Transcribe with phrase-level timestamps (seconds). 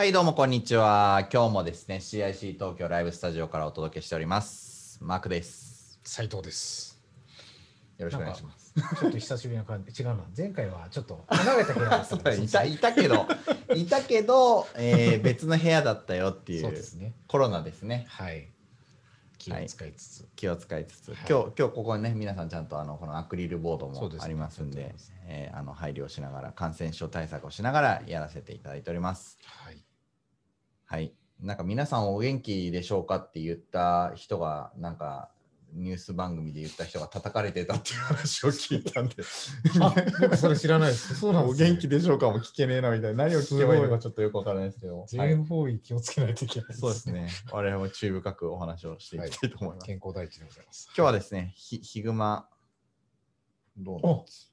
[0.00, 1.28] はい、どうもこんにちは。
[1.30, 4.98] 今日もですね、CIC 東京ライブスタジオからお届けしております。
[5.02, 6.00] マークです。
[6.04, 6.98] 斉藤です。
[7.98, 8.72] よろしくお願いします。
[8.98, 10.02] ちょっと久しぶりな感じ。
[10.02, 10.24] 違うな。
[10.34, 13.26] 前回はちょっと離れた部屋だった いたいたけど、
[13.76, 17.12] いたけど、えー 別の部屋だったよっていうそうですね。
[17.28, 18.06] コロナですね。
[18.08, 18.48] はい。
[19.36, 20.28] 気を使いつつ。
[20.34, 29.38] 気を使いつつ、はい今日今日ここにね皆さんちゃんとあのこのアクリルボードもありますんでちゃんとありますえーあの配慮をしながら感染症対策をしながらやらせていただいております。
[29.44, 29.89] はい。
[30.90, 31.14] はい。
[31.40, 35.30] なんか皆さんお元気でしょうかって言った人がなんか
[35.72, 39.14] ニュース番組で言った人が叩かれてたっていう話を聞いたんで
[39.80, 41.14] あ、僕それ知らないです。
[41.14, 41.70] そうなんおです、ね。
[41.70, 47.12] 元気でしょうかも聞けねえなみたいな何を聞けばいいのかちょっとよくわからないですけど、はい全方位気をつけないといけないそうです。
[47.12, 50.86] ね我々も注意深くお話をしていきたいと思います、健康第一でございます。
[50.88, 52.48] 今日はですねひヒグマ
[53.76, 54.48] ドーナツ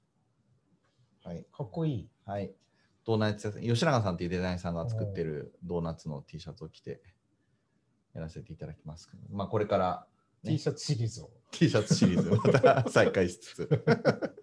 [1.24, 2.10] はいかっこいい。
[2.26, 2.52] はい
[3.08, 7.00] ドーナツ吉永さんっていうデザインさんが作ってるドーナツの T シャツを着て
[8.14, 10.06] やらせていただきますまあこれから
[10.44, 11.30] ね T シャツシリーズを。
[11.52, 13.86] T シャツシリーズまた 再開しつつ。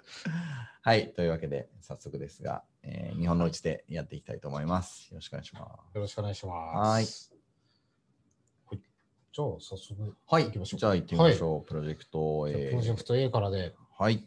[0.80, 5.10] はい、というわけで早速ですが、えー日本のうちでやっていきたいと思います。
[5.10, 7.30] よろしくお願いしまよろしくお願いします。
[7.30, 8.82] はいはい。
[9.30, 10.16] じゃあ、早速、す。
[10.26, 11.66] はい、行きましょうじゃあ行ってみましょう。
[11.66, 14.26] プロジェクト A プロジェクト A からで、はい、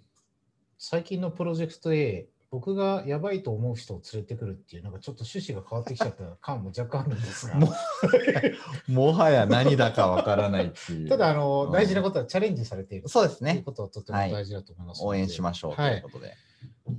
[0.78, 7.74] 最近のプロジェクト A、僕がやばいと思う人を連れてくるっていう、なんかちょっと趣旨が変わってきちゃった感も若干あるんですが、も
[8.88, 11.10] もはや何だかわからないっていう。
[11.10, 13.52] ただあの、うん大事なことはチャレンジされているそうですね。
[13.54, 16.34] ということはとても大事だと思いますので、応援しましょうとはいいうことで。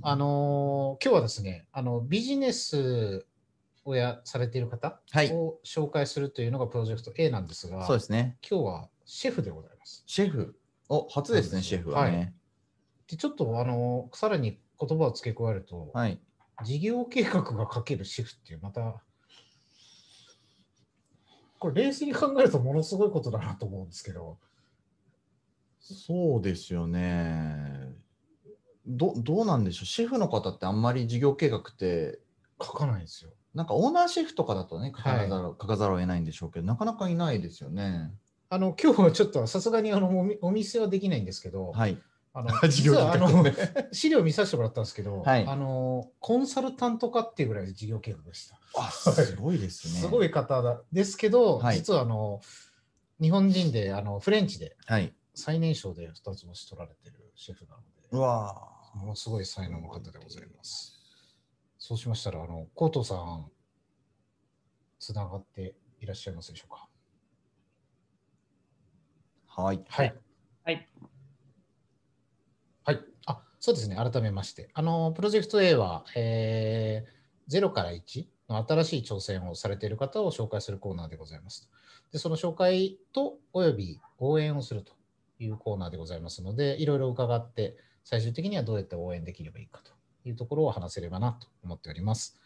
[0.03, 3.25] あのー今日はですね、あのビジネス
[3.85, 8.37] をやされている方はい、を紹介するというのがプロジェクト A なんですが、そうですね。
[8.47, 10.03] 今日はシェフでございます。
[10.05, 10.55] シェフ。
[10.89, 12.35] お、初ですね、シェフはね。
[13.07, 16.19] でちょっとあのさらに言葉を付け加えると、はい。
[16.63, 19.01] 事業計画が書けるシェフっていう、また、
[21.57, 24.37] これ冷静に考えるとものすごいことだなと思うんですけど、
[25.81, 27.93] そうですよね。
[28.85, 32.19] どどうなんでしょうシェフの方ってあんまり事業計画って
[32.61, 33.31] 書かないんですよ。
[33.53, 38.11] なんかオーナーシェフとかだとね書かざる,、はい書かざるを得ないんでしょうけどなかなかいないですよね。
[38.49, 41.97] あの今日はちょっとさすがにあのおみお見せはできないんですけど、はい。
[42.39, 43.45] あの実はあの
[43.91, 48.59] 資料見させてもらったんですけど、はいあのコンサルタント化っていうぐらい事業計画でした。
[48.75, 49.99] あ すごいですね。
[49.99, 52.41] すごい方だですけど、はい実はあの
[53.21, 55.13] 日本人であのフレンチではい。
[55.35, 60.99] 最年少で2つ星取られてるシェフなので、うわものすごい才能の方でございます。
[61.77, 63.49] そうしましたら、あの、コートさん、
[64.99, 66.89] つながっていらっしゃいますでしょうか？
[69.57, 69.83] ーはい。
[69.87, 70.15] はい。
[70.65, 70.89] はい。
[72.89, 73.01] はい。
[73.27, 73.97] あ、そうですね。
[73.97, 74.71] 改めまして。
[74.73, 81.69] あの、プロジェクト A は、えー、0から1の新しい挑戦をされている方を紹介するコーナーでございます。
[82.11, 84.93] で、その紹介とおよび応援をすると
[85.37, 89.91] いうコーナーでございますので、いろいろ伺って、最終的にはどうやって応援できればいいかと
[90.27, 92.41] いうところを話せればなと思っております。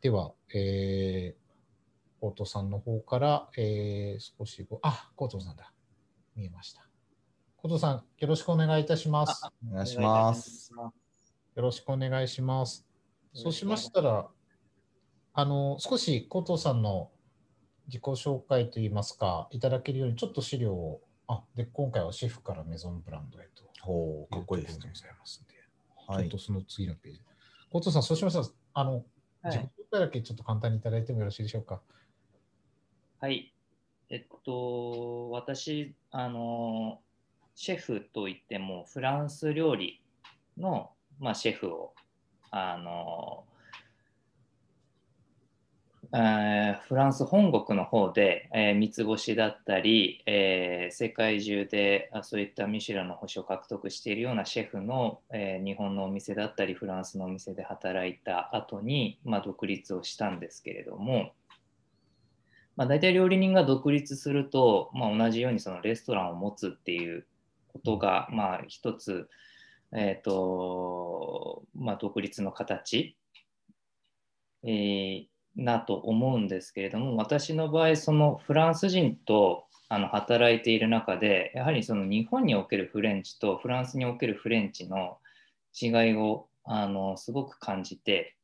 [0.00, 5.72] では、えー、コートさんの方から、えー、少しご、あ、コートさんだ。
[6.34, 6.89] 見えました。
[7.62, 9.46] コさん、よろしくお願いいたします。
[9.70, 10.72] お願いします。
[10.72, 10.90] よ
[11.56, 12.86] ろしくお願いします。
[13.34, 14.28] そうしましたら、
[15.34, 17.10] あの、少しコートさんの
[17.88, 23.64] 自己紹介といいますか、いただけるように、ちょっと資料を、あ、で、今回はシェフからメゾンブランドへと。
[23.82, 25.54] ほう、かっこいいですねいますんで、
[26.06, 26.46] はいちょっと。
[26.46, 27.20] その次のページ。
[27.70, 29.04] コートさん、そうしましたら、あの、はい
[29.44, 31.82] 自己紹介だけちょっと簡単にいただいてもよろしいでしょうか？
[33.20, 33.52] はい。
[34.08, 37.02] えっと、私、あの、
[37.54, 40.02] シェフといっても、フランス料理
[40.56, 41.94] の、まあ、シェフを、
[42.50, 43.44] あの、
[46.12, 61.32] えーフランス本国の方で、えー三つ星だったり、えー世界中であそういったミシュランの星を獲得しているようなシェフの、えー日本のお店だったりフランスのお店で働いた後に、まあ、独立をしたんですけれども、
[62.76, 67.24] まあ、大体料理人が独立すると、まあ、同じようにそのレストランを持つっていう
[67.72, 69.28] ことが、まあ、一つ、
[69.92, 73.16] えーとまあ、独立の形、
[74.64, 85.18] えーなと思うんですけれども私の場合そのフランス人とあの働いている中でやはりその日本におけるフレンチとフランスにおけるフレンチの
[85.80, 88.36] 違いをあのすごく感じて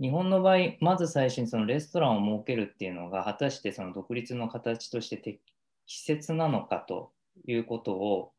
[0.00, 5.40] 日本の場合まず最初にそのレストランを設けるっていうのが果たしてその独立の形として適
[5.86, 7.12] 切なのかと
[7.46, 8.32] いうことを、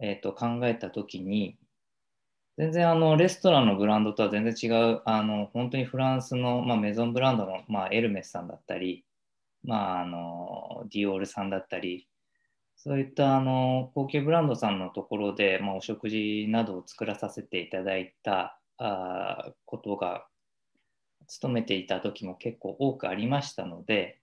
[0.00, 1.56] えー、と考えた時に
[2.56, 9.04] 全然あのレストランのブランドとは全然違う、あの本当にフランスの、まあ、メゾンブランドの、まあ、エルメスさんだったり、
[9.64, 12.06] まあ、あのディオールさんだったり、
[12.76, 20.26] そういったあの高級ブランドさんのところで、まあ、お食事などを作らさせていただいたあことが、
[21.26, 24.20] 勤めていた時も結構多くありましたので、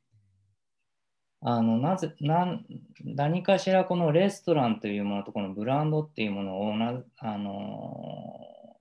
[1.43, 2.65] あのなぜなん
[3.03, 8.77] 何かしらこのレストランというものとこのブランドっていうものをなあの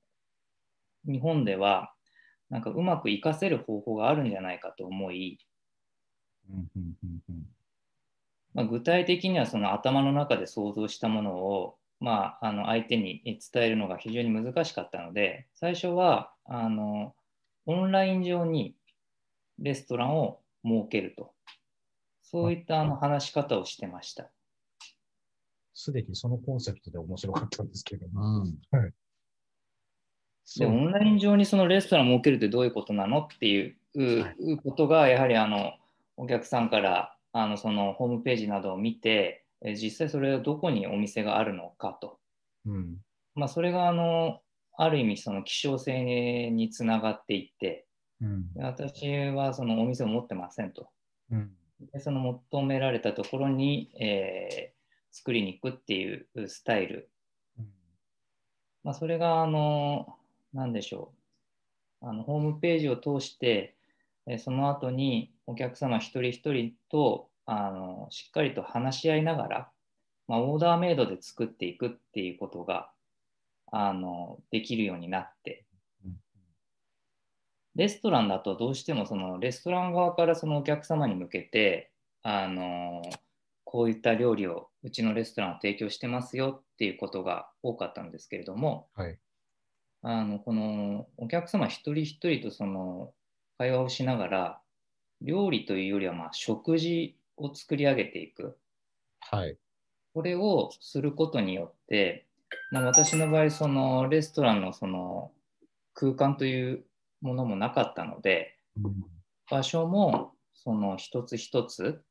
[1.06, 1.92] 日本では
[2.50, 5.38] なんかうまく活かせる方法があるんじゃないかと思い、
[8.52, 17.14] まあ、具体的にはその頭の中で想像したものを、まあ、あの相手に伝えるのが非常に難しかったので最初はあの
[17.64, 18.74] オンライン上に
[19.58, 21.32] レストランを設けると。
[22.30, 24.30] そういったあの話し方をしてました。
[25.74, 28.58] すでにそのコンセプトで面白かったんですけど、うん。
[30.58, 33.76] で、オンライン上にそのレストランを設けるってどういうことなのっていう
[34.22, 34.32] は
[34.62, 35.72] ことが、やはりあの
[36.16, 42.20] お客さんからあのそのホームページなどを見て、え実際それはどこにお店があるのかと。
[42.64, 42.98] うん。
[43.34, 44.40] まあ、それがあの
[44.76, 47.86] ある意味その希少性につながっていって、
[48.20, 48.50] うん。
[48.54, 50.90] 私はそのお店を持ってませんと。
[51.32, 51.50] うん。
[51.92, 54.80] でその求められたところに、えー
[55.12, 57.10] 作りに行くっていうスタイル、
[58.84, 60.14] まあ、それがあの
[60.54, 61.12] 何でしょ
[62.02, 62.06] う。
[62.08, 63.74] あのホームページを通して、
[64.26, 69.70] えーその後にお客様一人一人とあのしっかりと話し合いながら、
[70.28, 72.92] まあ、オーダーメイドで作っていくっていうことが
[73.72, 75.64] あのできるようになって
[77.76, 81.90] レストランだとどうしてもそのレストラン側からそのお客様に向けて
[82.22, 83.02] あの
[83.64, 89.18] こういった料理をうちのレストランを提供してますよっていうことが多かったんですけれどもはい。
[90.02, 93.12] あのこのお客様一人一人とその
[93.58, 94.60] 会話をしながら
[95.20, 98.56] 料理というよりはまあ食事を作り上げていく
[99.20, 99.56] はい。
[100.14, 102.26] これをすることによって、
[102.72, 105.30] まあ、私の場合そのレストランのその
[105.94, 106.84] 空間という
[107.20, 108.56] ものもなかったので
[109.50, 112.02] 場所もその一つ一つ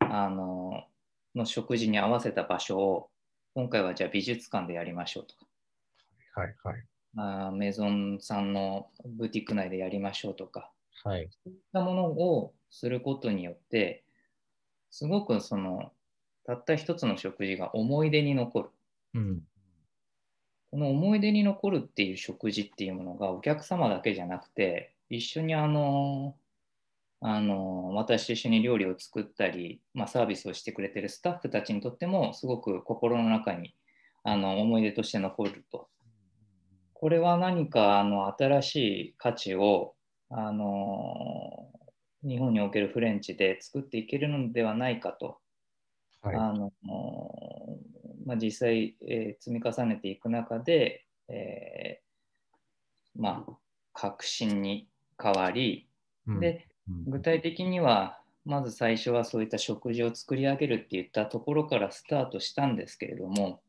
[0.00, 0.84] あの
[1.34, 3.10] の食事に合わせた場所を
[3.54, 5.46] 今回はじゃあ美術館でやりましょうとか
[6.34, 6.54] はい。
[6.62, 6.84] はい。
[7.16, 10.70] あーメゾンさんのブティック内でやりましょうとか
[11.04, 11.28] はい。
[11.44, 14.04] そういったものをすることによって
[14.90, 15.92] すごくその
[16.44, 18.68] たった一つの食事が思い出に残る
[19.14, 19.42] うん。
[20.70, 26.36] この思い出に残るっていう食事っていうものがお客様だけじゃなくて一緒にあの
[27.20, 33.74] あの私と一緒に料理を作ったり、まあ、サービスをしてくれてるスタッフたちにとってもすごく心の中に
[34.22, 35.88] あの思い出として残ると。
[36.92, 39.94] これは何かあの新しい価値を
[40.30, 41.70] あの
[42.24, 45.38] 日本におけるフレンチで作っていけるのではないかと
[46.22, 46.36] はい。
[46.36, 46.72] あの
[48.28, 53.52] まあ、実際、えー積み重ねていく中で、えーまあ、
[53.94, 54.86] 革新に
[55.20, 55.88] 変わり、
[56.26, 63.62] うん、でうん具体的にはまず最初はそういった食事を作り上げるっていったところからスタートしたんですけれども、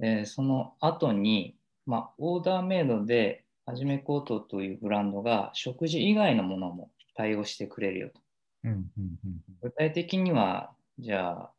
[0.00, 8.20] えーその後に、まあ、オーダーメイドではじめコートというブランドが食事以外のものも対応してくれるよと。
[8.64, 8.72] うん。
[8.72, 9.18] うん。
[9.60, 11.52] 具体的には、じゃあ、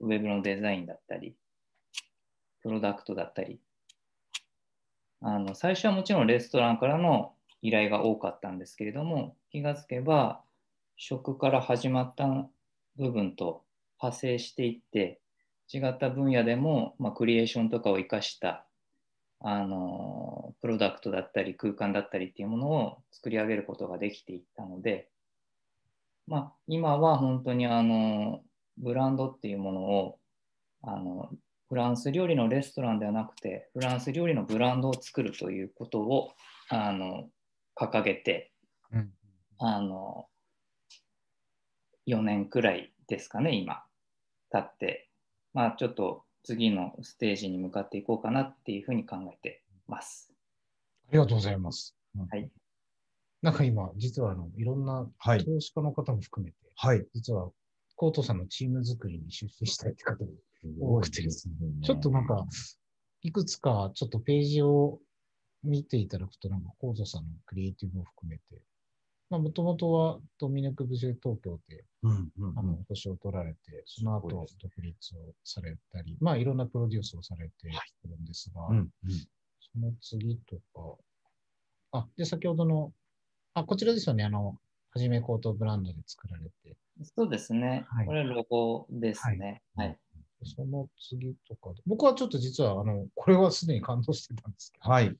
[0.00, 1.34] ウェブのデザインだったり、
[2.62, 3.60] プロダクトだったり、
[5.20, 10.42] あの最初はもちろんレストランからの依頼が多かったんですけれども、気がつけば、
[10.96, 12.26] 食から始まった
[12.96, 13.64] 部分と
[14.00, 15.20] 派生していって、
[15.72, 18.66] 違った分野でも、まあ、クリエーションとかを生かした
[19.40, 25.08] あのプロダクトだったり空間だったりっていうものを作り上げることができていったので、
[26.26, 28.40] まあ、今は本当にあの
[28.78, 30.18] ブランドっていうものを
[30.82, 31.30] あの
[31.68, 36.32] フランス料理のレストランではなくてフランス料理のブランドを作るということを
[36.68, 37.28] あの
[37.74, 38.52] 掲げて
[38.92, 39.10] うん。
[39.58, 40.26] あの
[42.06, 43.82] 4年くらいですかね今
[44.52, 45.08] 経って
[45.54, 50.30] まあちょっと次のステージに向かっていこうかなっていうふうに考えてます。
[51.08, 51.96] ありがとうございます。
[52.30, 52.48] はい。
[53.42, 55.44] なんか今、実はあの、いろんなはい。
[55.44, 57.04] 投資家の方も含めて、はい。
[57.14, 57.50] 実は、
[57.96, 60.24] コートさんのチーム作りに出資したいって方
[60.78, 61.54] も多くてですね。
[61.82, 62.46] ちょっとなんか、
[63.22, 65.00] いくつかちょっとページを
[65.64, 68.42] 見ていただくと、なんか、コートさんのクリエイティブを含めて、
[69.30, 78.88] まあ、もともとはドミネク・ブジェ東京で、うんうんあの、星を取られて、その後独立をされたり、まあ、いろんなプロデュースをされているんですが、うんうん。
[79.10, 79.26] そ
[79.72, 80.56] その次と
[81.92, 82.92] か、あ、で、先ほどの、
[83.54, 84.58] あ、こちらですよね、あの、
[84.96, 86.74] はじめコートブランドで作られて。
[87.14, 87.84] そうですね。
[87.90, 89.60] はいこれロゴですね。
[89.74, 89.98] はい。
[90.42, 95.14] その次とかで、僕はちょっと実は、あの、これはすでに感動してたんですけど、はい。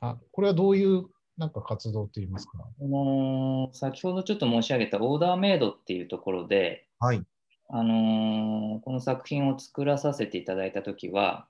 [0.00, 1.06] あ、これはどういう、
[1.38, 2.58] なんか活動といいますか？
[2.78, 7.22] この先ほどちょっと申し上げたオーダーメイドっていうところで、はい。
[7.70, 11.48] あのーこの作品を作らさせていただいたときは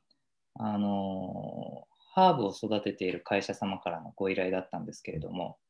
[0.55, 5.64] あのーハーブを育てている会社様からのご依頼だったんですけれども、うん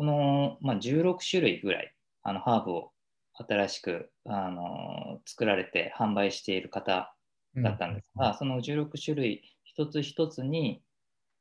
[0.00, 2.90] この、まあ、16種類ぐらいあのハーブを
[3.34, 7.14] 新しく、あのー作られて販売している方
[7.54, 10.80] だったんですが、その16種類一つ一つに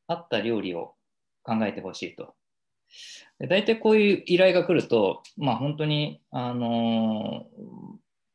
[0.07, 0.95] 合った料理を
[1.43, 2.35] 考えてほしいと。
[3.39, 7.45] で大体こういう依頼が来ると、まあ、本当に、あの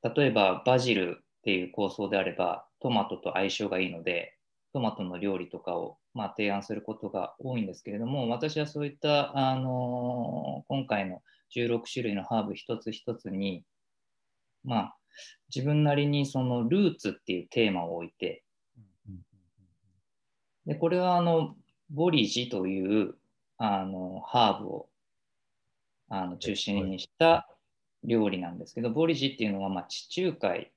[0.03, 4.39] ー例えばバジルっていう構想であればトマトと相性がいいので
[4.73, 11.23] トマトの料理とかを、まあ、提案することが多いんですけれども私はそういった、あのー今回の
[11.55, 13.65] 16種類のハーブ一つ一つに、
[14.65, 14.97] まあ、
[15.55, 18.43] 自分なりにそのルーツっていうテーマを置いて
[20.67, 21.55] でこれはあの
[21.91, 23.15] ボリジという
[23.59, 24.89] あのハーブを
[26.09, 27.49] あの中心にした
[28.03, 30.71] 料理なんですけど、ボリジっていうのはまあ地中海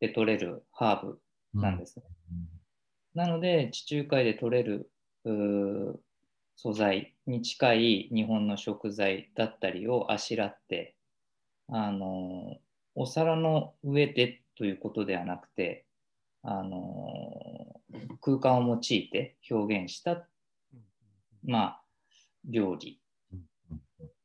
[0.00, 1.20] で取れるハーブ
[1.54, 2.04] なんですね。
[3.14, 4.90] なので地中海で取れる
[6.56, 10.96] 素材に近い日本の食材だったりをあしらって
[11.68, 12.58] あの
[12.94, 15.86] お皿の上でということではなくて
[16.42, 17.80] あの
[18.20, 20.26] 空間を用いて表現した、
[21.44, 21.82] まあ、
[22.44, 23.00] 料理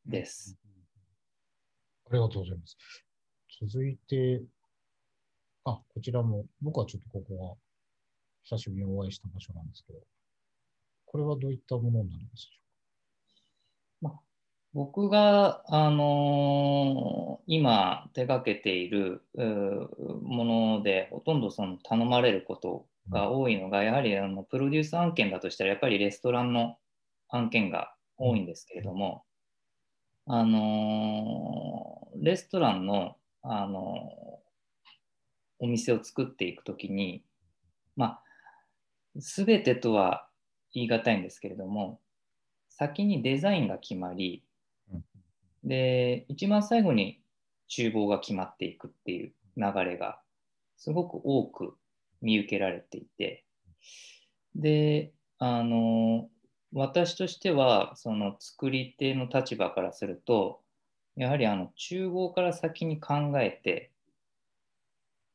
[0.05, 0.57] です。
[2.09, 2.77] ありがとうございます。
[3.61, 4.43] 続いて、
[5.63, 7.64] あ、こちらも、僕はちょっとここが
[8.45, 9.99] 久しぶりにお会いした場所なんですけど、
[11.05, 12.65] これはどういったものになりますでしょ
[14.73, 19.21] 僕が、あのー今手がけている
[20.23, 20.45] も
[20.79, 26.77] のでほとんどその頼まれることが多いのが、やはりあのプロデュース案件だとしたらやっぱりレストランの
[27.29, 29.23] 案件が多いんですけれども、
[30.25, 34.45] あのーレストランの、あのー
[35.59, 37.23] お店を作っていくときに、
[37.95, 38.23] まあ、
[39.15, 40.27] 全てとは
[40.73, 41.99] 言い難いんですけれども
[42.69, 44.43] 先にデザインが決まり、
[45.63, 47.21] で一番最後に
[47.69, 50.19] 厨房が決まっていくっていう流れが
[50.77, 51.75] すごく多く
[52.21, 53.45] 見受けられていて
[54.55, 56.27] であの
[56.73, 60.61] 私としてはその作り手の立場からすると
[61.15, 63.91] やはりあの厨房から先に考えて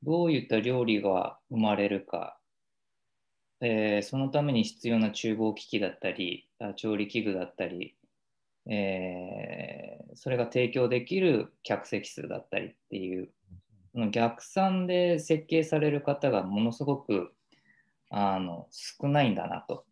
[0.03, 2.39] どういった料理が生まれるか、
[3.61, 7.95] えーそのために必要な厨房機器だったりあ調理器具だったり
[8.67, 13.31] えーそれが提供できる客席数だったりっていう
[14.11, 17.33] 逆算で設計される方がものすごく
[18.11, 19.85] あの少ないんだなと。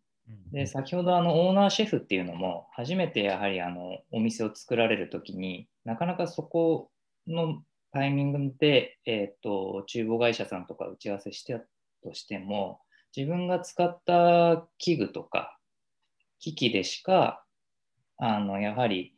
[0.51, 6.91] で先ほどあのオーナーシェフっていうのも初めてやはりあのお店を作られる時になかなかそこ
[7.25, 11.61] のタイミングで、えー、と厨房会社さんとか打ち合わせしてた
[12.03, 12.79] としても
[13.15, 15.57] 自分が使った器具とか
[16.39, 17.43] 機器でしか
[18.17, 19.15] あのやはり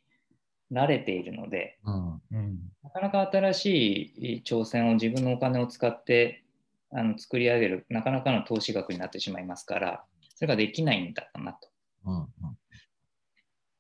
[0.71, 2.21] 慣れているのでうん。
[2.31, 6.43] うんなかなか新しい挑戦を自分のお金を使って
[6.91, 10.03] あの作り上げるなかなかの投資額になってしまいますから
[10.35, 11.69] それができないんだなと。
[12.05, 12.27] うん。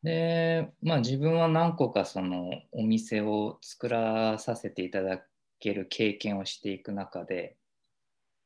[0.03, 5.21] で、まあ自分は何個かそのお店を作らさせていただ
[5.59, 7.55] ける経験をしていく中で、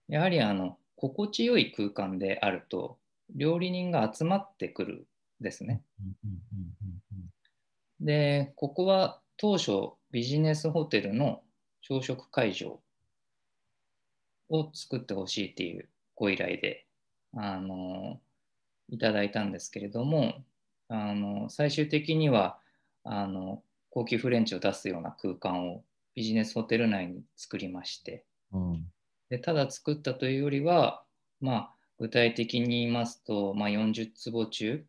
[0.07, 2.98] やはりあの心地よい空間であると
[3.36, 5.84] 料理人が集まってくるんですね。
[8.00, 9.72] で、ここは当初
[10.12, 11.42] ビジネスホテルの
[11.82, 12.80] 朝食会場
[14.50, 16.86] を作ってほしいっていうご依頼で、
[17.34, 18.20] あの、
[18.90, 20.44] いただいたんですけれども、
[20.88, 22.60] あの、最終的には、
[23.04, 25.84] あの、高級フレンチを出すような空間を
[26.16, 28.86] ビジネスホテル内に作りまして、うん。
[29.29, 31.03] でただ作ったというよりは、
[31.41, 34.86] まあ、具体的に言いますと、まあ、40坪中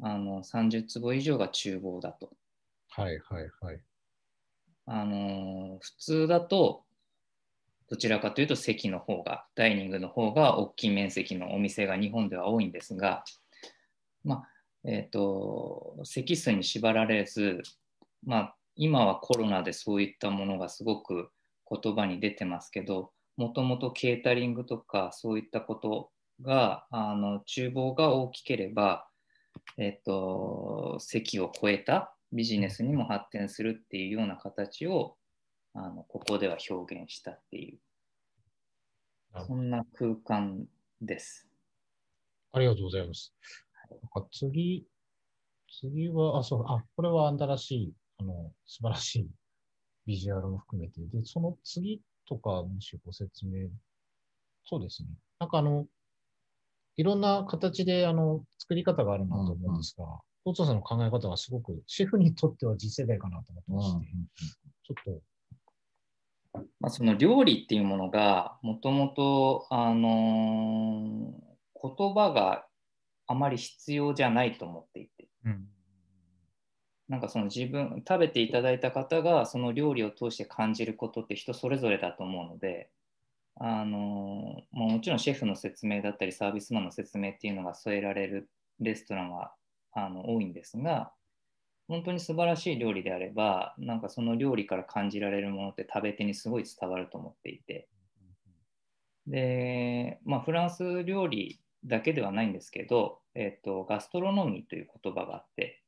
[0.00, 2.30] あの30坪以上が厨房だと。
[2.90, 3.80] はいはいはい。
[4.86, 6.84] あの普通だと
[7.90, 13.24] どちらかというと席の方がダイニングの方が大きい面積のお店が日本では多いんですが、
[14.24, 14.48] まあ
[14.84, 17.62] えー、と席数に縛られず、
[18.24, 21.30] まあ、今はコロナでそういったものがすごく
[21.68, 26.10] 言葉に出てますけどもともとケータリングとかそういったこと
[26.42, 29.08] が、あの厨房が大きければ、
[29.76, 35.16] えっと、席を超えたビジネスにも発展するっていうような形を
[35.72, 37.78] あのここでは表現したっていう、
[39.46, 40.66] そんな空間
[41.00, 41.48] です。
[42.50, 43.32] ありがとうございます。
[43.88, 44.84] なんか次、
[45.80, 49.30] 次は、あ、そう、あ、これは新しい、あの、素晴らしい
[50.06, 53.68] ビジュアルも含めて、で、その次とか、もしご説明、
[54.64, 55.08] そうですね。
[55.38, 55.86] なんかあの、
[56.96, 60.04] いろんな形で、あの、作り方があるなと思うんですが、
[60.44, 64.12] コートさんの考え方がすごく、シェフにとっては次世代かなと思ってまして、
[64.84, 65.14] ちょっ
[66.52, 71.48] と、まあ、その料理っていうものがもともとあのー
[71.80, 72.66] 言葉が
[73.26, 75.28] あまり必要じゃないと思っていて。
[75.44, 75.68] うん。
[77.08, 82.90] なんかその自分食べていただいた方がその料理を通して感じることって人それぞれだと思うので
[83.56, 88.50] あのまあもちろんシェフの説明だったりサービスマンの説明っていうのが添えられる
[88.80, 89.52] レストランは
[89.92, 91.12] あの多いんですが
[91.88, 97.88] 本当に素晴らしい料理であればなんかその料理から感じられるものって食べ手にすごい伝わると思っていて。
[99.26, 105.82] で、まあ、フランス料理だけではないんですけど、えっと、ガストロノミーという言葉があって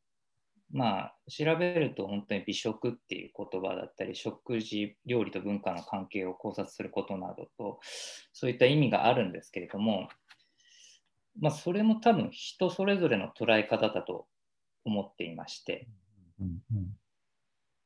[0.73, 7.81] まあ調べると本当に美食っていう言葉だったり食事料理と文化の関係を考察することなどと
[8.33, 10.09] そういった意味があるんですけれども
[11.41, 14.27] まあそれも多分人それぞれの捉え方だと
[14.85, 15.89] 思っていまして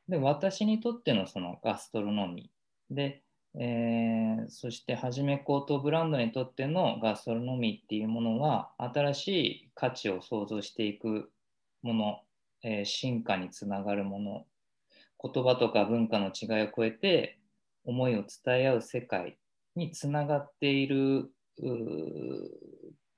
[0.09, 3.23] で私にとってのそのガストロノミーで、
[3.59, 11.31] えーそしてはじめ高等ブランドにとってのガストロノミーっていうものは新しい価値を創造していく
[11.83, 12.21] もの、
[12.65, 14.47] えー進化につながるもの。
[15.23, 17.39] 言葉とか文化の違いを超えて
[17.85, 19.39] 思いを伝え合う世界
[19.75, 21.31] につながっている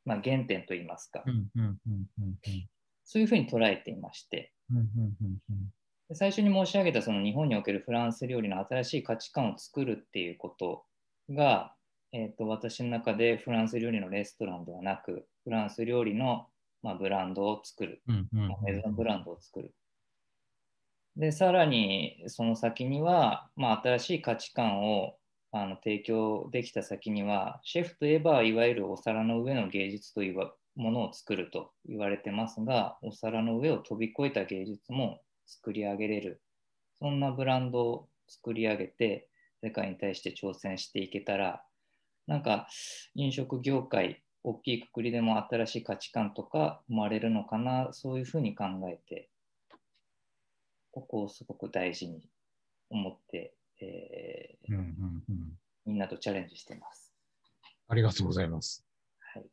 [0.07, 1.25] まあ、原点といいますか、
[3.05, 4.53] そういうふうに捉えていまして、
[6.13, 10.85] 最初に申し上げたその日本におけるフランス料理の新しい価値観を作るっていうこと
[11.31, 11.75] が、
[12.13, 16.47] えー、と私の中でフランス料理のレストランではなくフランス料理の、
[16.87, 19.75] まあ、ブランドを作る、うんうんまあメゾンブランドを作る。
[21.17, 25.17] でさらにその先には、まあ、新しい価値観を
[25.51, 36.41] あの提供できた先にはシェフといえばいわゆるお皿の上の芸術というものを作ると言われてますがお皿の上を飛び越えた芸術も作り上げれる。
[37.01, 39.29] そんなブランドを作り上げて
[39.61, 41.65] 世界に対して挑戦していけたら
[42.29, 42.69] なんか
[43.17, 47.93] 飲食業界大きいくくりでも新しい価値観とか生まれるのかな？
[47.93, 49.29] そういうふうに考えて
[50.93, 52.23] ここをすごく大事に
[52.89, 54.85] 思って、えーうんうん
[55.29, 55.53] うん。
[55.85, 57.13] みんなとチャレンジしてます。
[57.89, 58.85] ありがとうございます。
[59.35, 59.45] はい、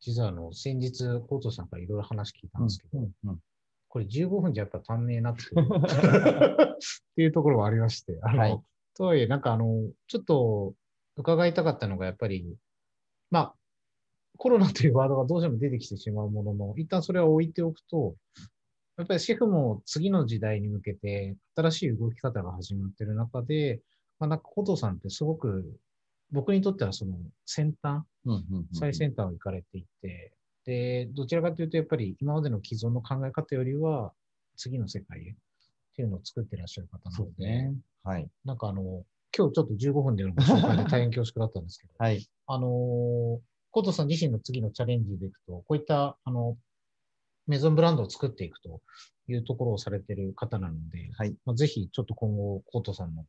[0.00, 3.38] 実はあの先日、コートさんからいろいろ話聞いたんですけど、うんうん。
[3.88, 5.54] これ15分じゃやっぱ足んねえなって っ
[7.14, 8.60] ていうところはありまして、あの、はい。
[8.94, 10.74] とはいえ、なんかあの、ちょっと
[11.16, 12.56] 伺いたかったのが、やっぱり、
[13.32, 13.54] まあ、
[14.36, 18.14] コロナというワードがどうしても出てきてしまうものの、一旦それは置いておくと、
[18.98, 23.80] やっぱりシェフも次の時代に向けて新しい動き方が始まっている中で、
[24.18, 25.64] まあ、なんか、コトさんってすごく、
[26.30, 27.16] 僕にとってはその
[27.46, 28.02] 先端、
[28.74, 30.34] 最先端を行かれていて、
[30.66, 34.12] で、どちらかというと、やっぱり今までの既存の考え方よりは、
[34.56, 35.34] 次の世界へっ
[35.96, 37.72] ていうのを作ってらっしゃる方なので、
[38.04, 38.28] はい。
[38.44, 39.04] なんかあの、
[39.36, 42.26] 今日ちょっと15分でのご紹介で大変恐縮だったんですけど、はい。
[42.46, 42.68] あのー、
[43.70, 46.56] コートさん自身の次のチャレンジでいくと、こういった、あの、
[47.46, 48.80] メゾンブランドを作っていくと
[49.28, 51.34] いうところをされている方なので、はい。
[51.44, 53.24] まあ、ぜひちょっと今後、コートさんの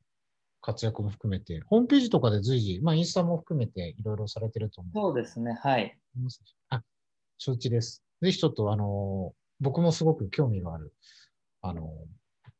[0.61, 5.97] 活躍も含めて、ホームページとかで随時、まあ、インスタも含めていろいろされてると思そうですね、はい。
[6.69, 6.83] あ、
[7.37, 8.03] 承知です。
[8.21, 10.93] ぜひちょっと、あの、僕もすごく興味がある、
[11.61, 11.91] あの、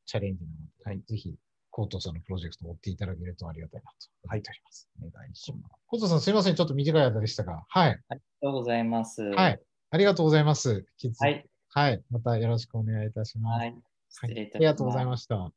[0.06, 1.36] チャレンジなので、はい、ぜひ、
[1.74, 4.88] コートさんのプロジェクトを追っていただけるとありがたいなと思っております。
[5.02, 5.76] お願いします。
[5.88, 6.56] コートさん、すいません。
[6.56, 8.00] ちょっと短い間でしたが、はい。
[8.10, 9.24] ありがとうございます。
[9.24, 9.42] は。
[9.42, 9.60] はい
[9.94, 10.88] ありがとうございます。
[11.20, 11.48] はい。
[11.70, 12.04] はい。
[12.10, 13.60] またよろしくお願いいたします。
[13.60, 13.76] はい。
[14.10, 14.56] 失礼いたします。
[14.56, 15.36] ありがとうございました。
[15.36, 15.52] は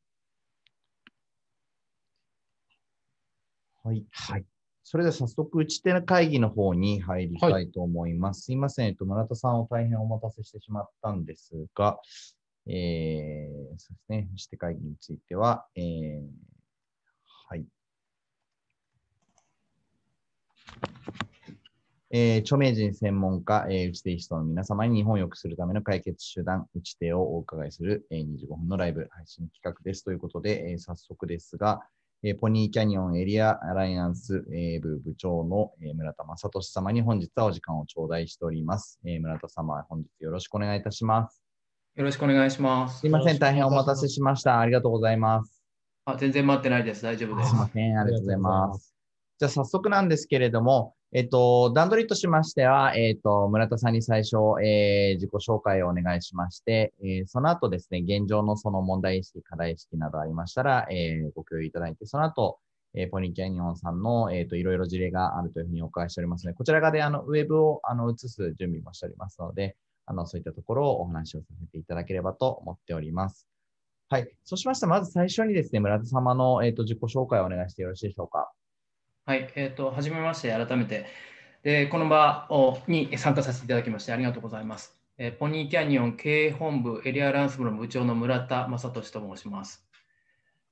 [3.94, 4.04] い。
[4.10, 4.44] はい。
[4.84, 8.42] それでは早速、打ち手会議の方に入りたいと思います。
[8.42, 11.98] すいません、えっと、村田さんを大変お待たせしてしまったんですが、
[12.68, 16.22] えー、そうですね、打ち手会議については、えー、
[17.48, 17.64] はい。
[22.10, 31.82] えー著名人専門家、えー、打ち手リストの皆様に日本を良くするための解決手段、打ち手をお伺いする、えー25分のライブ配信企画ですということで、えー早速ですが、
[32.24, 38.98] えーポニーキャニオンエリアアライアンス、えー部部長の、えー村田正俊様に本日はお時間を頂戴しております。
[39.04, 41.45] えー村田様、本日よろしくお願いいたします。
[41.96, 43.00] よろしくお願いします。
[43.00, 44.60] すいません、大変お待たせしました。
[44.60, 45.62] ありがとうございます。
[46.04, 47.02] あ全然待ってないです。
[47.02, 47.58] 大丈夫ですすい。
[47.58, 48.94] ません、ありがとうございます。
[49.38, 62.58] じゃあ早速なんですけれども、えっと、段取りとしましては、えっと、村田さんに最初、えー自己紹介をお願いしまして、えーその後ですね、現状のその問題意識、課題意識などありましたら、えーご共有いただいて、その後、
[62.92, 73.46] えーポニーキャニオンさんの、えっと、いろいろ事例があるというふうにお伺いしておりますので、こちら側で、あの、ウェブを、あの、映す準備もしておりますので、あの、そういったところをお話をさせていただければと思っております。
[74.08, 74.28] はい。
[74.44, 78.50] そうしましたら、まず最初にですね、村田様の、えっと、自己紹介をお願いしてよろしいでしょうか。
[79.24, 81.06] はい、えっ、と、はじめまして、改めて。
[81.64, 84.96] で、この場をに参加させていただきましてありがとうございます。
[85.18, 89.84] えーポニーキャニオン経営本部エリアランス部の部長の村田正俊と申します。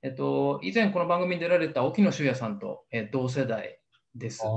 [0.02, 3.80] えっ、と、以前この番組に出られた沖野修也さんと、えー同世代
[4.14, 4.44] です。
[4.44, 4.48] あ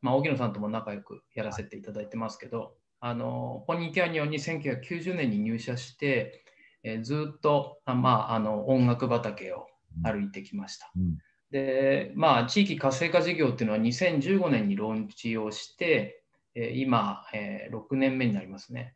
[0.00, 6.44] まあ、沖野さんとも仲良くやらせていただいてますけど、あのポニーキャニオンに1990年に入社して、
[6.82, 9.66] えーずっとあ、まあ、あの音楽畑を
[10.04, 10.90] 歩いてきました。
[10.96, 11.18] うん
[11.50, 16.22] で、まあ、地域活性化事業っていうのは2015年にローンチをして、
[16.54, 18.94] えー今、えー6年目になりますね。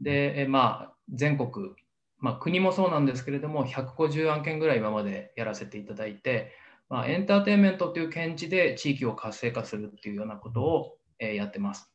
[0.00, 1.70] で、えーまあ、全国、
[2.18, 6.52] まあ、国もそうなんですけれども、150案件ぐらい今までやらせていただいて、
[6.88, 11.91] まあ、エンターテインメントという見地で地域を活性化するっていうようなことを、えーやってます。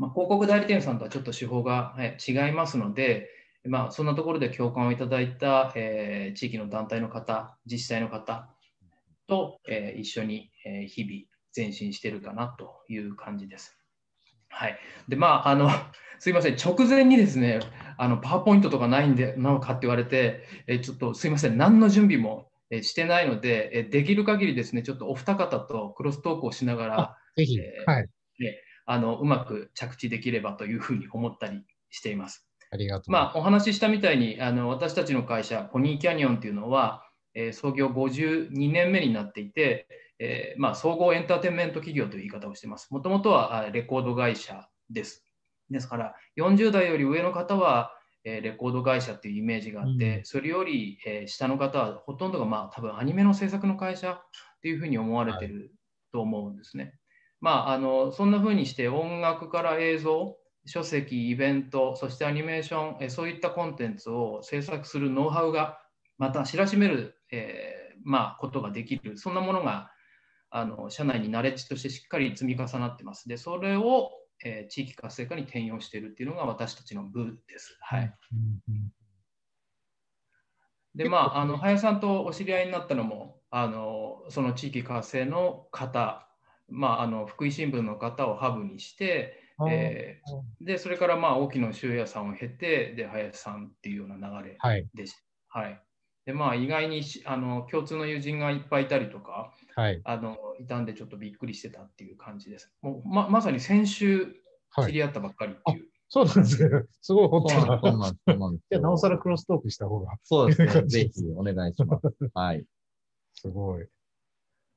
[0.00, 3.28] まあ、広告代理店さんとはちょっと手法が、えー違いますので、
[3.68, 8.48] まあ、そんなところで共感をいただいた、えー地域の団体の方、自治体の方
[9.28, 11.22] と、えー一緒に、えー日々
[11.54, 13.76] 前進しているかなという感じです。
[14.48, 14.78] はい。
[15.08, 15.68] で、まあ、あの、
[16.18, 17.60] すいません、直前にですね、
[17.98, 28.08] あの、パワーポイントとかないんで、なのかって言われて、えーちょっとすいません、何の準備もえーしてないので、えーできる限りですね、ちょっとお二方とクロストークをしながら、ぜひ、えーはい。
[28.86, 32.46] あのうまく着地できればというふうに思ったりしています。
[32.70, 33.12] ありがとう。
[33.12, 39.88] まあ、お話ししたみたいにあの私たちの会社ポニーキャニオンというのは、えー創業52年目になっていて、
[40.18, 42.88] えーまあ、総合エンターテインメント企業という言い方をしています。
[42.90, 45.24] もともとはあレコード会社です。
[45.70, 47.92] ですから40代より上の方は、
[48.24, 54.20] えーレコード会社というイメージがあって、うんそれより、えー下の方はほとんどが、まあ、多分アニメの制作の会社
[54.62, 55.72] というふうに思われている
[56.12, 56.99] と思うんですね。
[57.40, 65.78] まあ、あのそんなふうにして音楽から映像書籍、イベント、そしてアニメーション、えそういったコンテンツを制作するノウハウが
[66.18, 69.90] また知らしめる、えーまあ、ことができる、そんなものが
[70.50, 73.28] あの社内にナレッジとしてしっかり積み重なってます。
[73.28, 74.10] で、それを、
[74.44, 77.76] えー地域活性化に転用しているっていうのが私たちの部です。
[77.80, 78.14] はい。
[80.94, 86.29] で、まあ、あの林さんとお知り合いになったのも、あのその地域活性の方、
[86.70, 94.86] まあ、あの福井新聞の方をハブにして、えーで、それからまあ沖野修也さんを経て、で、林さんっていうような流れはい。
[94.94, 95.14] でし
[95.52, 95.60] た。
[95.60, 95.82] はい。
[96.24, 100.00] で、まあ、意外にしあの共通の友人がいっぱいいたりとか、はい。
[100.04, 102.72] あのいたんで、ちょっとびっくりしてたっていう感じです。
[102.80, 104.34] もうままさに先週
[104.72, 104.86] はい。
[104.86, 105.88] 知り合ったばっかりっていう。
[106.08, 106.84] そうなんですね。
[107.00, 107.80] すごいホットな。
[107.80, 108.66] そうなんです。
[108.70, 110.16] じゃあ、なおさらクロストークした方が。
[110.22, 110.66] そうですね。
[110.86, 112.30] ぜひお願いします。
[112.34, 112.64] はい。
[113.34, 113.86] すごい。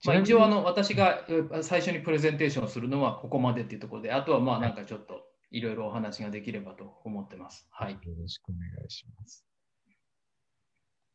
[0.05, 7.67] まあ、一応あの、の私がえ最初にプレゼンテーションをするのはここまでっていうところで、あとはまあなんかちょっといろいろお話ができればと思ってます。
[7.71, 7.93] はい。
[7.93, 9.45] よろしくお願いします。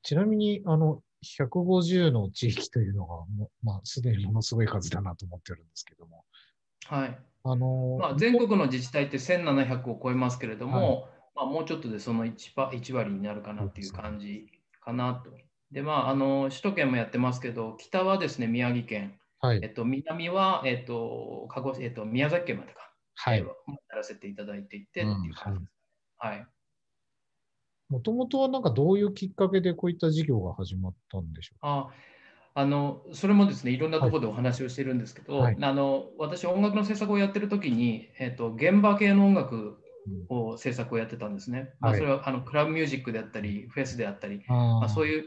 [0.03, 6.25] ちなみに、あの、150の地域というのがも、まあ、すでにものすごい数だなと思ってるんですけども、
[6.87, 14.49] はいあの、まあ、全国の自治体って1700を超えますけれども、まあ、もうちょっとでその 1, パ1割になるかなっていう感じ
[14.81, 15.31] かなと。
[15.73, 19.61] で、まあ、あの首都圏もやってますけど、北はですね、宮城県、はい。
[19.63, 23.39] えっ、と、南は、えっと鹿児えっと宮崎県までか、はい。
[23.39, 23.45] えー。
[23.45, 23.53] や
[23.97, 25.73] らせていただいていてっていう感じです。
[26.19, 26.47] はい。
[27.89, 31.89] もともとはなんかどういうきっかけでこういった事業が始まったんでしょうあ
[32.55, 35.57] あのそれもですねいろんなところでお話をしてるんですけど、はい。
[35.61, 39.79] あの私音楽の制作をやってる時に、えっと現場系の音楽
[40.29, 42.01] を制作をやってたんですね、まあ、はい。
[42.01, 45.09] それはあのクラブミュージックであったりフェスであったり、あまあ、そうう。
[45.09, 45.25] いう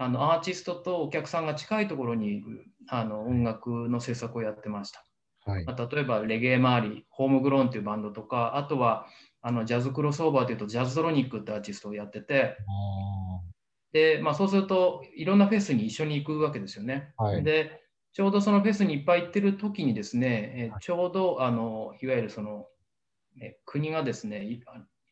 [0.00, 2.42] あのアーティストとお客さんが近いところに
[2.88, 5.04] あの音楽の制作をやってました、
[5.44, 5.64] はい。
[5.66, 9.06] まあ、例えばレゲエ周りホームグローンというバンドとかあとは
[9.42, 13.40] あのジャズクロスオーバーというとジャズトロニックってアーティストをやっててあ
[13.92, 17.12] で、まあ、そうするといろんなフェスに一緒に行くわけですよね。
[17.18, 17.82] はいで
[18.12, 22.66] ちょうどそのフェスにいっぱい行ってる時にですね、えちょうどあのいわゆるその、
[23.40, 24.60] え国がですね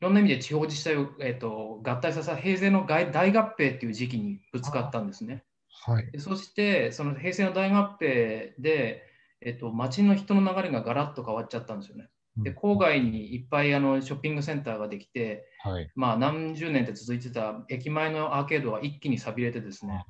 [0.01, 5.45] いいろんな意味で地方自治体を、えー、と合体させた平成の大大合併っていう時期にぶつかったんですね。
[5.85, 6.11] はい。
[6.11, 9.05] でそして、その平成の大合併で、
[9.41, 12.09] えっと、街の人の流れがガラッと変わっちゃったんですよね。
[12.37, 15.91] で、郊外にいっぱいあのショッピングセンターができて、はい。
[15.95, 20.05] まあ、何十年って続いてた駅前のアーケードが一気に寂れてですね、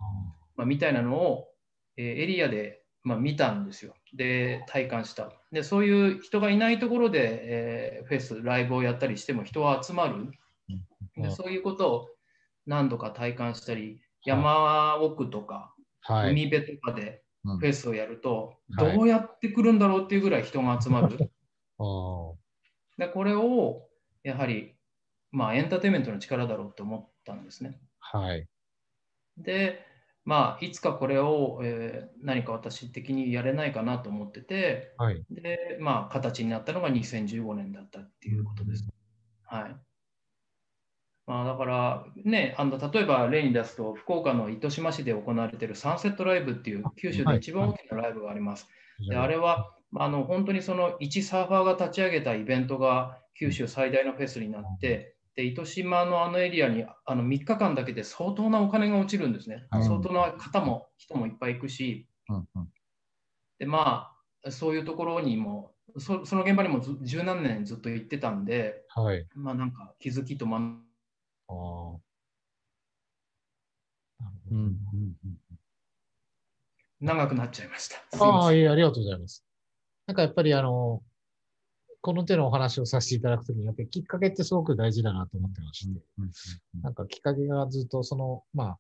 [0.56, 1.48] まあ、みたいなのを、
[1.96, 3.94] えーエリアで、まあ、見たんですよ。
[4.14, 5.32] で、体感した。
[5.52, 10.30] で、そういう人がいないところで、えーフェス、ライブをやったりしても人は集まる。
[11.16, 12.08] でそういうことを
[12.66, 16.30] 何度か体感したり、山奥とか、はい。
[16.30, 21.16] 海辺とかでうんフェスをやると、はいどうやってくるんだろうっていうぐらい人が集まる。
[22.98, 23.88] でこれを
[24.22, 24.74] やはり、
[25.30, 27.80] まあ、エンターテインメントの力だろうと思ったんですね。
[28.00, 28.48] はい。
[29.36, 29.86] で、
[30.24, 35.24] まあ、いつかこれを、えー何か私的にやれないかなと思ってて、はい。
[35.30, 38.86] で、まあ、形になったのが2015年だったっていうことです。
[39.44, 39.76] はい。
[41.26, 48.66] まあ、だから、ね、あの例えば例に出すと、福岡の糸島市で行われているサンセットライブっていう九州で一番大きなライブがあります。
[49.08, 59.68] であれはまああの本当にその一サーファーが立ち上げたイベントが九州最大のフェスになって、で糸島のあのエリアにあの3日間だけで相当なお金が落ちるんですね。
[59.70, 62.68] はい相当な方も人もいっぱい行くし、うんうん
[63.60, 64.10] でま
[64.44, 69.28] あ、そういうところにも、そその現場にもず十何年ずっと行ってたんで、はい。
[69.36, 70.82] まあなんか気づきと学ん
[71.48, 71.54] あー
[74.18, 74.76] なるほどうんうん
[77.00, 78.24] 長くなっちゃいました。
[78.24, 79.44] ああ、いえ、ありがとうございます。
[80.08, 81.00] なんかやっぱりあの、
[82.00, 86.30] この手のお話をさせていただくときに、やっぱりきっかけってすごく大事だなと思ってまして、うん
[86.82, 88.78] なんかきっかけがずっとその、まあ、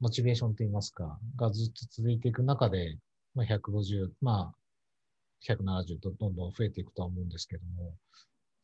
[0.00, 2.98] モチベーションといいますか、がずっと続いていく中で、
[3.34, 7.94] まあ、150、まあ、170とどんどん増えていくとは思うんですけども、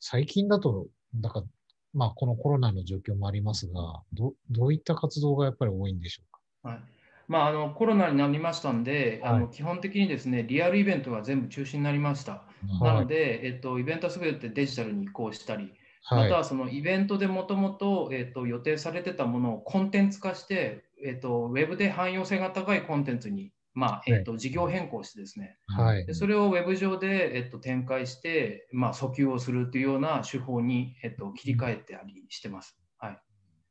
[0.00, 1.46] 最近だと、だから、
[1.94, 6.32] まあ、このコロナの状況もありますが、どどういった活動がやっぱり多いんでしょう
[6.62, 6.68] か？
[6.68, 6.97] はい
[7.28, 12.44] まあ、あのコロナになりましたんで、あはいの基本的にですね、リアルイベントが全部中止になりました。
[12.80, 15.74] なので、えっと、イベントはすべてデジタルに移行したり、
[16.12, 25.82] またははそのイベントでもともとえっと予定されてたものをコンテンツ化して、えっと、ウェブで汎用性が高いコンテンツに、まあえっと、事業変更してですね、い。
[25.82, 26.14] はいで。
[26.14, 32.80] それをウェブ上で、えっと、展開して、まあ、訴求をするというような手法に、えっと、切り替えてありしてます。
[32.96, 33.18] はい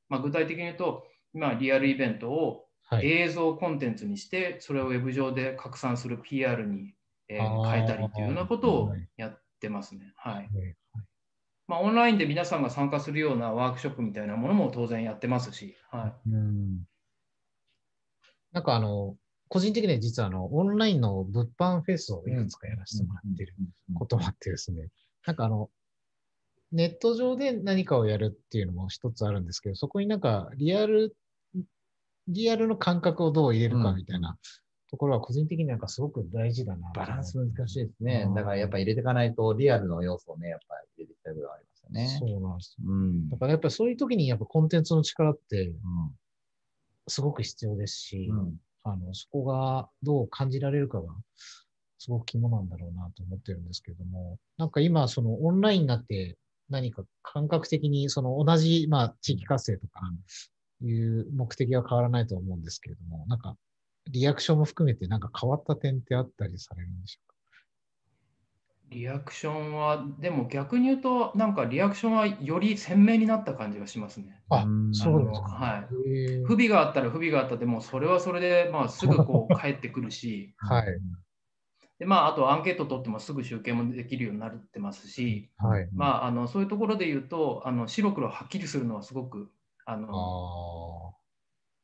[0.10, 2.67] まあ、具体的に言うと、今、リアルイベントをはい。
[3.02, 6.94] 映像コンテンツにして、それをウェブ上で拡散する PR に、
[7.30, 10.14] え変えたりというようなことをはいやってますね。
[10.16, 10.34] はい。
[10.36, 10.48] はい。
[11.68, 16.84] まあ、オンラインで皆さんが参加するようなワークショップみたいなものも当然やってますし、はい、うん。
[18.54, 19.18] なんかあの、
[19.50, 23.54] 個人的には実はあの、オンラインの物販フェスをいくつかやらせてもらってる
[23.96, 24.88] こともあってですね、
[25.26, 25.70] なんかあの、
[26.72, 31.16] ネット上で何かをやるっていうのも一つあるんですけど、そこになんかリアル、
[32.28, 34.38] リアルの感覚をどう入れるかみたいな
[34.90, 37.06] ところは個人的になんかすごく大事だなとバ。
[37.06, 38.32] ランス難しいですねう。
[38.32, 42.18] んだからやっぱり入れていかないとリアルの要素をね、やっぱり入れていきたい部分はありますよね。
[42.20, 42.86] そうなんですよ。
[42.88, 43.30] うん。
[43.30, 45.76] だからやっぱりそういう時にやっぱコンテンツの力ってう
[47.08, 48.38] すごく必要ですし、ん。
[48.38, 51.10] うんあの、そこがどう感じられるかが、
[52.00, 56.38] すごく肝なんだろうなと思ってるんですけれども、なんか今、そのオンラインになって
[56.70, 60.02] 何か感覚的にその同じ、まあ、地域活性とか
[60.82, 63.56] いう目的は変わらないと思うんですけれども、なんか、
[64.10, 67.28] リアクションも含めてなんか変わった点ってあったりされるんでしょ
[68.90, 74.42] リアクションは、でも逆に言うと、なんかリアクションはより鮮明になった感じがしますね。
[74.48, 74.60] うか。
[74.62, 75.50] あうん、そうですか？
[75.50, 75.88] はい
[76.46, 80.86] 不備があったら不備があったでも、それはそれで、まあ、すぐこう返ってくるし、 はい。
[82.00, 85.90] でまあ、あとアンケート取ってもすぐ集計もできるようになってますし、はい。
[85.92, 89.52] まあ、あのそういうところで言うと、あの白黒はっきりするのはすごく
[89.88, 91.18] ああの、あ。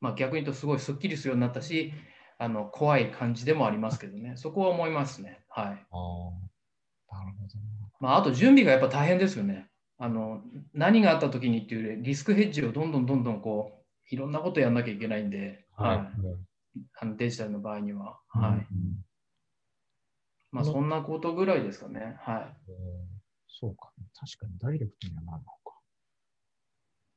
[0.02, 1.94] まあ、逆に言うとすごいすっきりするようになったし、
[2.38, 5.44] あの怖い感じでもありますけどね、 そこは思いますね。
[5.50, 7.16] はいああ。
[7.16, 7.92] なるほどな。
[8.00, 9.70] まあ、あと準備がやっぱ大変ですよね。
[9.98, 10.42] あの
[10.74, 15.98] 何があった時にっていうリスクヘッジをどんどんどんどんこういろんなことやんなきゃいけないんで、はい
[16.96, 18.20] あのデジタルの場合には。
[18.28, 18.68] はい
[20.52, 22.18] まあ、あのそんなことぐらいですかね。
[22.20, 23.92] はいうんそうか。
[24.14, 25.80] 確かにダイレクトにはなるのか。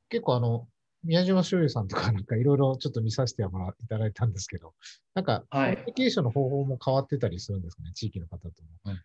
[0.07, 0.69] 結構あの、
[1.03, 4.73] 宮島修也さんとかなんかいろいろちょっと見させてもらいただいたんですけど、
[5.13, 8.97] なんか、コミはいュニケーションの方法も変わってたりするんですかね、地域の方とも。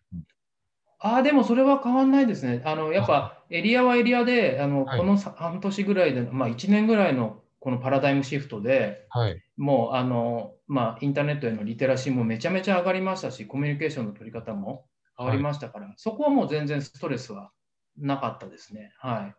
[0.99, 2.61] ああ、でもそれは変わんないですね。
[2.65, 9.41] あのやっぱエリアはエリアで、あのはいこのさ半年ぐらいで、まあ、1年ぐらいのこのパラダイムシフトで、はい。
[9.57, 14.85] もうあの、まあ、インターネットへのリテラシーもめちゃめちゃ上がりましたし、コミュニケーションの取り方も
[15.17, 17.51] 変わりましたから、そこはもう全然ストレスは
[17.97, 18.93] なかったですね。
[18.97, 19.35] はい。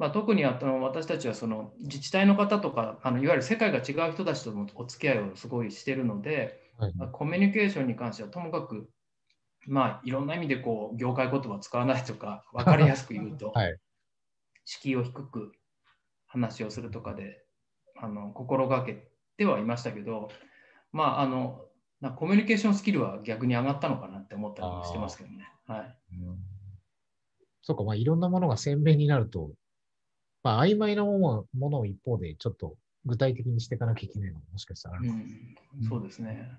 [0.00, 8.88] まあ、特にあの私たちはその自治体の方とかあのいわゆる世界が違う人たちとのお付き合いをすごいしているので、はいまあコミュニケーションに関してはともかく、
[9.66, 13.76] まあ、いろんな意味でこう業界言葉を使わないとか 分かりやすく言うと、はい。
[14.64, 15.52] 敷居を低く
[16.28, 17.44] 話をするとかで
[17.94, 20.30] あの心がけてはいましたけど、
[20.92, 21.66] まあ、あの
[22.00, 25.46] なコミュニケーションスキルは逆に上がったのかなって思ったりもしてますけどね。
[25.66, 25.96] はい
[27.62, 29.52] そうか、まあ、いろんなものが鮮明になると、
[30.42, 35.22] まあ、曖昧なものを一方でちょっと具体的にしていかなきゃいけないのももしかしたらあるかも。
[35.22, 36.50] うん、そうですね。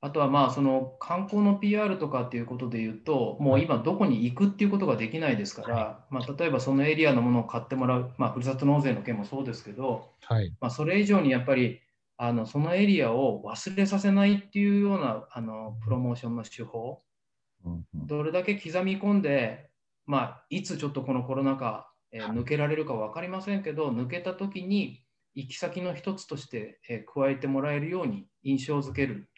[0.00, 10.52] あとはまあその観光の PR とかっていうことで言うと、もう今どこに行くっていうことができないですから、まあ、例えばそのエリアのものを買ってもらう、まあ、ふるさと納税の件もそうですけど、はい。
[10.60, 11.80] まあ、それ以上にやっぱり
[12.18, 17.02] あのそのエリアを忘れさせないっていうようなあのプロモーションの手法、
[17.94, 19.70] どれだけ刻み込んで、
[20.06, 22.36] まあ、いつちょっとこのコロナ禍、えーはい。
[22.36, 29.30] 抜けられるか分かりませんけど、抜けた時に行き先の一つとして、えー加えてもらえるように印象づける、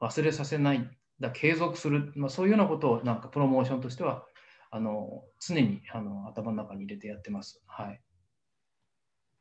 [0.00, 4.24] 忘れさせない、だ継続する、まあ、そういうようなことをなんかプロモーションとしては
[4.70, 7.62] あの常にあの頭の中に入れてやってます。
[7.66, 8.00] はい。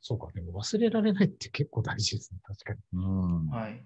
[0.01, 2.79] そうか、でも忘れられないって結構大事ですね、確かに。
[2.93, 3.47] うん。
[3.49, 3.85] はい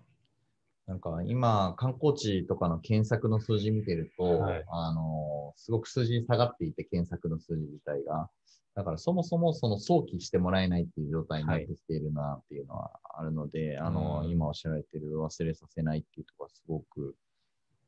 [0.87, 8.29] なんか今、観光地とかの検索の数字見てると、はいあの、すごく数字下がっていて、検索の数字自体が。
[8.75, 17.15] だからそもそもその想起してもらえないっていう状態になってきているなっていうのはあるので、あの、うん今おっしゃられてる忘れさせないっていうところはすごく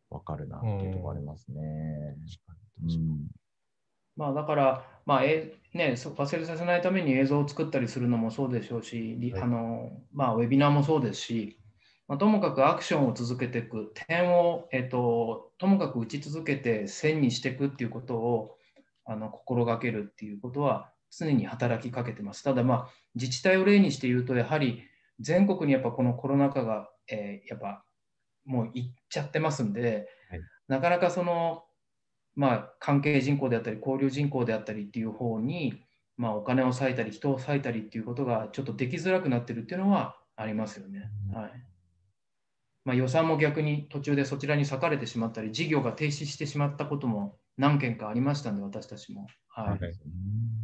[0.09, 1.59] わかるなっていうところありますね。
[2.83, 3.27] うん。
[4.15, 11.59] まあ、だから、まあえね、そ忘れさせないために映像を作ったりするのもそうでしょうし、リはいあのまあ、ウェビナーもそうですし、
[12.07, 18.57] まあ、ともかくアクションを続けていく、点を、えっと、ともかく打ち続けて線にしていくっていうことを
[19.05, 22.43] あの心がけるっていうことは常に働きかけてます。
[22.43, 24.83] ただ、まあ、自治体を例にして言うと、やはり
[25.19, 27.83] 全国にやっぱこのコロナ禍が、えーやっぱ
[28.45, 31.63] もういっちゃってますんで、はいなかなかその、
[32.35, 35.83] まあ、関係人口であったり交流人口であったりっていう方に、
[36.17, 41.11] まあ、お金を割いたり人を割いたりっていうことがちょっとできづらくなってるっていうのはありますよね。
[41.29, 41.74] うんはい
[42.85, 49.27] まあ、予算も逆に途中でそちらに割かれてしまったり事業が停止してしまったことも何件かありましたんで私たちも。
[49.49, 50.55] はいはいうん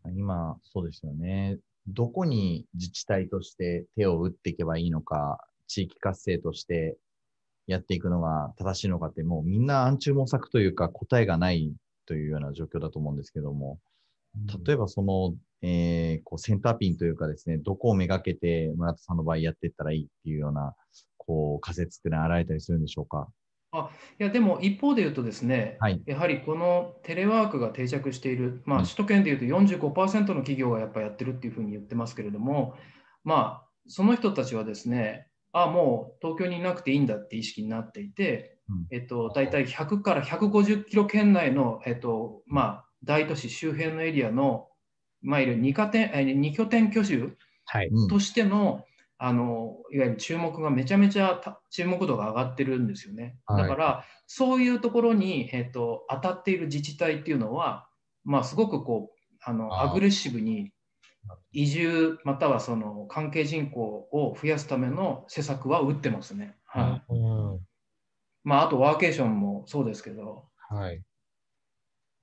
[0.00, 1.58] 確かに今、そうですよね。
[1.86, 6.96] どこに自治体として手を打っていけばいいのか、地域活性として
[7.66, 11.74] やっていくのが正しいのかって、もうみんな暗中模索というか答えがない
[12.06, 13.78] というような状況だと思うんですけども、
[14.64, 20.74] 例えばその、えーこうセンターピンというかですね、どこをめがけて村田さんの場合やっていったらいいっていうような、
[21.18, 23.28] こう仮説っていうのはあられたりするんでしょうか？
[24.18, 26.02] いやでも一方で言うとですね、はい。
[26.04, 32.74] やはりこのテレワークが定着している、まあ、うん首都圏でいうと45%の企業がやっぱりやってるっていうふうに言ってますけれども、
[33.22, 44.66] まあ、その人たちはですね、あもう東京にいなくていいんだって意識になっていて、うんえっと、大体100から150キロ圏内の、えっとまあ、大都市周辺のエリアの、
[45.22, 47.36] まあ、いわゆる 2, 拠点え2拠点居住
[48.08, 48.84] としての,、
[49.18, 53.38] あのいわゆる注目がめちゃめちゃた注目度が上がってるんですよね。
[53.46, 53.62] はい。
[53.62, 57.88] だから、そういうところに、えっと当たっている自治体っていうのは、
[58.24, 60.72] まあ、すごくこうあのアグレッシブに
[61.52, 66.56] 移住またはその関係人口を増やすための施策は打ってますね。
[66.64, 67.12] はい。
[67.14, 67.60] うん。
[68.44, 71.02] まあ、あとワーケーションもそうですけど、はい。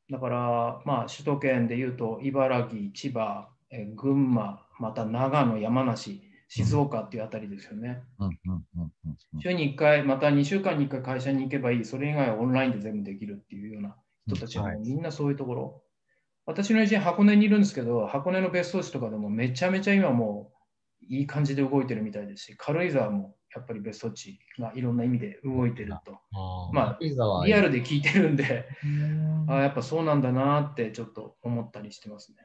[0.10, 8.04] だから、まあ、首都圏でいうと茨城、千葉、えー群馬、また長野、山梨、静岡っていうあたりですよね。
[8.20, 13.96] うんうんうんうんうん週に1回、また2週間に1回会社に行けばいい、それ以外はオンラインで全部できるっていうような
[14.28, 15.84] 人たちはみんなそういうところ。
[16.46, 20.57] 私の友人、箱根にいるんですけど、箱根の別荘地とかでもめちゃめちゃ今もう
[21.10, 26.20] いい感じで動いてるみたいですし、軽井沢もやっぱり別荘地がいろんな意味で動いてると。
[26.34, 32.38] あーまあ、リアルで聞いてるんで、うんあやっぱそうなんだなってちょっと思ったりしてますね。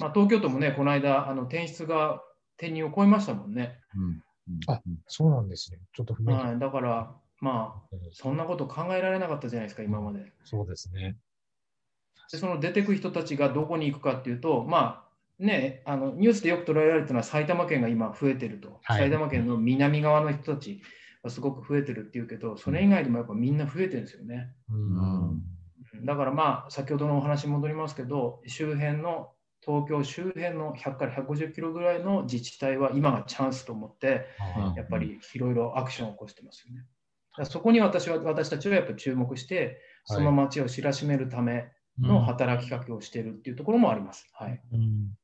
[0.00, 2.22] まあ、東京都もね、この間、あの転出が
[2.56, 3.78] 転入を超えましたもんね。
[3.96, 4.22] うんうん
[4.66, 5.78] あそうなんですね。
[5.92, 10.32] ちょっと不明はい、だから、まあ、そんなこと考えられなかったじゃないですか、今まで。
[10.44, 11.16] そうですね。
[12.32, 15.11] でその出てく人たちがどこに行くかっていうと、まあ
[15.42, 20.80] ね、あのニュースでよく捉えられてるのは埼玉県が今増えてると、はい埼玉県の南側の人たち
[21.22, 24.52] がすごく増えてるっていうけど、それ以外でもやっぱみんな増えてるんですよね。
[24.70, 25.42] うん
[26.04, 34.26] だからまあ、先ほどのお話に戻りますけど、周辺の東京周辺の100から150キロぐらいの自治体は今がチャンスと思って、
[34.76, 36.84] やっぱりいろいろアクションを起こしてますよね。
[37.36, 44.28] だそこに私は私たちはやっぱり注目して、その町を知らしめるための働きかけをしているっていうところもあります。
[44.32, 44.60] はい。
[44.72, 45.16] うん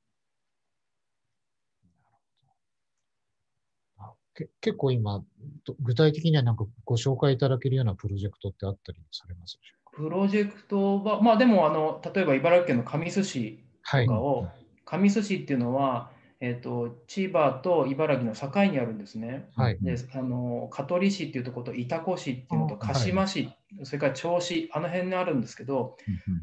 [3.99, 4.28] あけ
[4.61, 5.25] 結構今、
[5.65, 10.03] ど具体的にはなんかご紹介いただけるようなプロジェクトってあったりされますでしょうか？
[10.03, 14.49] プロジェクトは、まあでもあの、例えば茨城県の神栖市はいとかを、
[14.85, 16.11] 神栖市っていうのは、
[16.41, 19.49] えっと千葉と茨城の境にあるんですね。
[19.57, 19.79] はい。
[19.81, 23.51] であの香取市っていうところと潮来市っていうのとあ鹿島市、
[23.83, 25.97] それから銚子、あの辺にあるんですけど、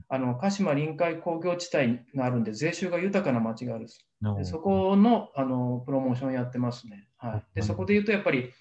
[0.09, 4.05] あの鹿島臨海工業地帯があるんで、税収が豊かな町があるんです。
[4.37, 7.07] でそこのあのプロモーションやってますね。
[7.17, 8.51] はい、でそこで言うと、やっぱり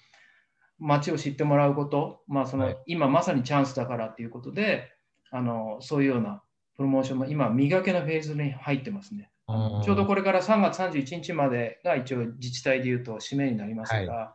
[0.79, 4.95] 町を知ってもらうこと、まあそのはい今まさにチャンスだからっていうことで
[5.31, 6.41] あの、そういうような
[6.77, 9.29] プロモーションも今、磨けのフェーズに入ってますね。
[9.47, 14.33] ちょうどこれから3月31日までが一応自治体でいうと締めになりますから、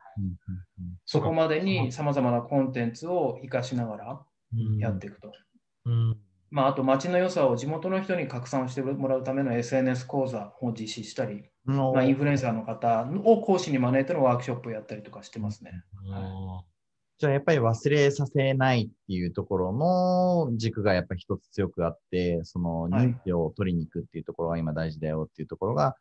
[1.04, 4.20] そこまでにさまざまなコンテンツを活かしながら
[4.78, 5.32] やっていくと。
[5.86, 6.16] うん。
[6.50, 15.70] まあ、あと町の良さを地元の人に拡散してもらうための SNS 講座を実施したり、まあ、インフルエンサーの方を講師に招いてのワークショップをやったりとかしてますね。
[16.12, 16.62] あ
[17.20, 23.08] じゃあやっぱり忘れさせないっていうところの軸がやっぱり一つ強くあって、そのはい。
[23.08, 25.96] 認知を取りに行くっていうところが今大事だよっていうところが、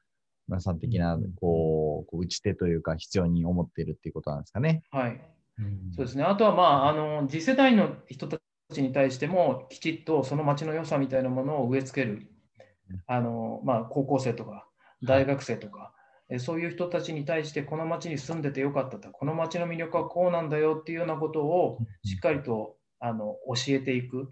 [0.47, 4.81] 村さん的なうんこう、こう打ち手というか必要に思っているっていうことなんですかね。
[4.91, 5.21] はい、
[5.59, 5.91] うん。
[5.93, 6.23] そうですね。
[6.23, 8.39] あとは、まあ、あの次世代の人た
[8.73, 12.31] ちに対しても、きちっとその町の良さみたいなものを植え付ける、
[13.07, 14.65] あのまあ、高校生とか
[15.03, 15.98] 大学生とか、え
[16.37, 24.29] そういう人たちに対して、この町に住んでてよかったと、この町の魅力はこうなんだよっていうようなことをしっかりとあの教えていく、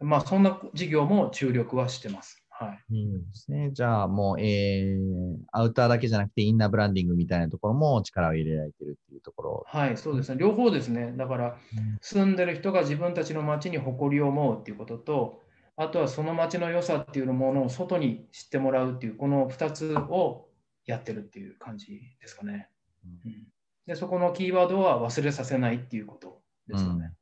[0.00, 2.42] まあ、そんな事業も注力はしてます。
[2.58, 3.70] はいうんですね。
[3.72, 9.64] じゃあもう、えー、アウターだけじゃなくてインナーブランディングみたいなところも力を入れられてるっていうところ。
[9.66, 10.38] はい、そうですね。
[10.38, 11.12] 両方ですね。
[11.16, 11.58] だから、
[12.00, 15.42] 住んでる人が自分たちの町に誇りを思うっていうことと、
[15.76, 20.45] あとはその町の良さっていうものを外に知ってもらうっていう、この2つを
[20.86, 22.70] やってるっていう感じですかね。
[23.04, 23.46] うん
[23.86, 27.12] で、そこのキーワードは忘れさせないっていうことですよね。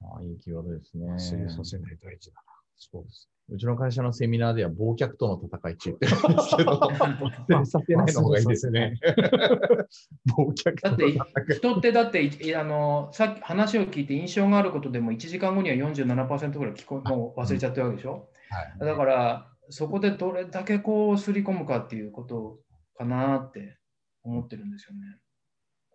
[0.00, 1.06] ああいいキーワードですね。
[1.06, 2.52] 忘れさせない大事だな。
[2.76, 3.28] そうです。
[3.48, 8.94] うちの会社のセミナーでは忘却との戦い中って言うんですけど、 忘れさせないの方がいいですね。
[10.38, 11.56] 忘却だってとの戦い。
[11.56, 18.30] 人ってだっていあのさっき話を聞いて印象があることでも1時間後には47%ぐらい聞こもう忘れちゃってるわけでしょ。
[18.48, 22.58] はいだからそこでどれだけこうすり込むかっていうこと
[22.96, 23.78] かなって
[24.22, 25.00] 思ってるんですよね。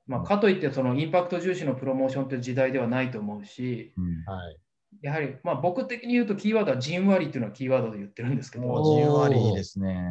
[0.07, 4.57] まあ、かといってそのインパクト重視のプロモーションっていう時代ではないと思うし、うんはい。
[5.01, 10.01] やはりまあ僕的に言うとキーワードはじんわりっていうのはキーワードで言ってるんですけど、じんわりいいですね。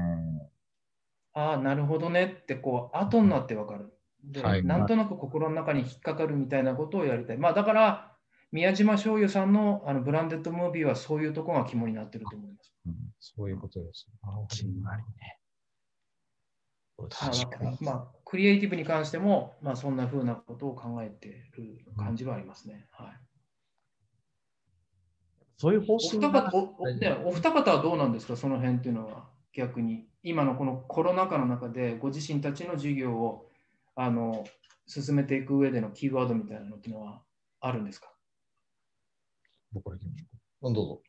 [1.32, 3.92] ああ、なるほどねってこう後になってわかる。
[4.22, 7.38] で、はいなんとなく心の中に引っかかるみたいなことをやりたい。
[7.38, 8.15] まあだから
[8.56, 12.72] 宮島醤油さんのあのブランデッドムービーはそういうところが肝になってると思います。
[12.86, 14.06] うんそういうことです。
[14.48, 15.38] じんわりね。
[16.96, 22.86] まあだからまあ、クリエイティブに関しても、まあ、そんなふうなことを考えてる感じはありますね。
[22.92, 23.20] はい、
[25.58, 30.08] そういう方お針二が方おおねお二方はどうなんですか、その辺っていうのは逆に。
[30.22, 33.50] 今のこのコロナ禍の中で、ご自身たちの事業を
[33.94, 34.44] あの
[34.86, 37.22] 進めていく上でのキーワードみたいなのっていうのは
[37.60, 38.15] あるんですか？
[39.76, 41.02] 僕から行きましょうかうんどうぞ。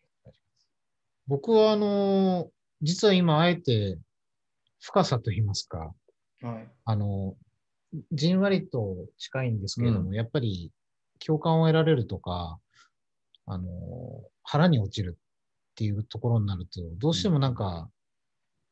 [1.28, 2.50] 僕は、あの、
[2.82, 3.98] 実は今、あえて
[4.80, 5.94] 深さと言いますか、
[6.42, 6.70] はい。
[6.86, 7.36] あの、
[8.12, 10.72] じんわりと近いんですけれども、うやっぱり
[11.26, 12.60] 共感を得られるとか、
[13.46, 13.68] あの、
[14.44, 17.90] 腹に落ちるっていうところになると、どうしてもなんか、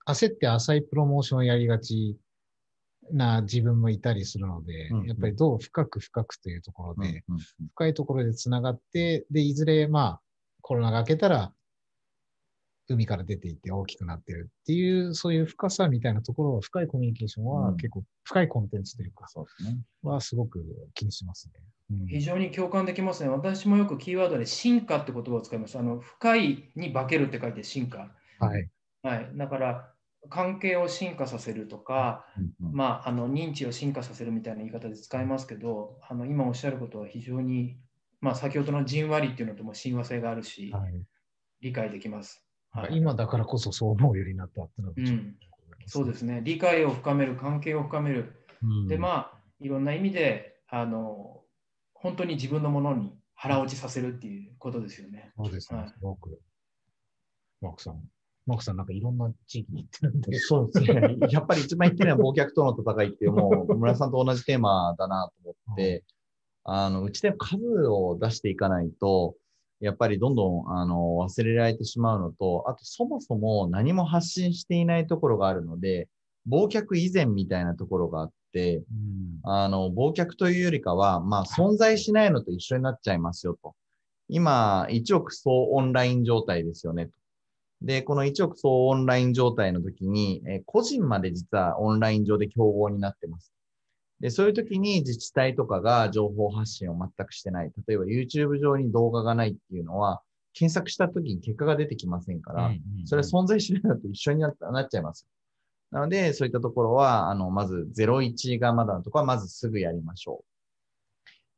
[0.05, 2.17] 焦って浅いプロモーションをやりがち
[3.11, 7.37] な自分もいたりするので、うんやっぱりどう深く深くというところで、うん
[7.73, 10.21] 深いところでつながって、で、いずれ、まあ、
[10.61, 11.53] コロナが明けたら、
[12.87, 19.79] 海から出ていって大きくなってるっていう、そういう深さみたいなところは、深いコミュニケーションはうん結構、深いコンテンツというか、そうですね。
[20.03, 21.53] はすごく気にしますね。
[21.59, 23.29] うん非常に共感できますね。
[23.29, 25.77] 私もよくキーワードで進化って言葉を使います。
[25.77, 28.11] あの深いに化けるって書いて進化。
[28.39, 28.69] はい。
[29.03, 29.31] はい。
[29.35, 29.94] だから、
[30.29, 32.25] 関係を進化させるとか、
[32.59, 37.77] まあ、あの認知を進化させるみたいな言い方で使いますけど、あの今おっしゃることは非常に、
[38.21, 40.93] まあ、先ほどのじんわりっていうのとも親和性があるし、はい
[41.61, 42.43] 理解できます。
[42.71, 45.35] はい、今だからこそそう思うようになったっていうのがちょっとうん
[45.87, 46.41] そうですね。
[46.43, 48.45] 理解を深める、関係を深める。
[48.61, 51.41] うんで、まあ、いろんな意味で、あの
[51.93, 55.31] 本当に自分のものに腹落ちさせるっていうことですよね。
[55.37, 55.89] そうですねはい。
[55.89, 56.39] すごく。
[57.61, 58.01] マークさん。
[58.45, 60.39] マークさんなんかいろんな地域に行ってるんで。
[60.39, 61.17] そうですね。
[61.29, 66.03] やっぱり一番言ってるのは忘却との戦いっていう、もう村さんと同じテーマだなと思って、
[66.63, 69.35] あの、うちで数を出していかないと、
[69.79, 76.07] やっぱりどんどんあの忘れられてしまうのと、あとそもそも何も発信していないところがあるので、
[76.49, 78.83] 忘却以前みたいなところがあって、うん
[79.43, 83.75] あの、忘却というよりかは、まあ、存在しないのと一緒になっちゃいますよと。
[84.27, 87.11] 今、1億総オンライン状態ですよねと。
[87.85, 93.53] で、この1億総オンライン状態の時に、えー個人まで実はオンライン上で競合になってます。
[94.19, 97.71] で、そういう時に自治体とかが情報発信を全くしてない。
[97.87, 100.21] 例えば YouTube 上に動画がないっていうのは、
[100.53, 102.71] 検索した時に結果が出てきませんから、
[103.05, 105.27] それは存在しないのと一緒になっちゃいます。
[105.91, 110.43] なので、そういったところは、あの、まず01がまだのところは、まずすぐやりましょ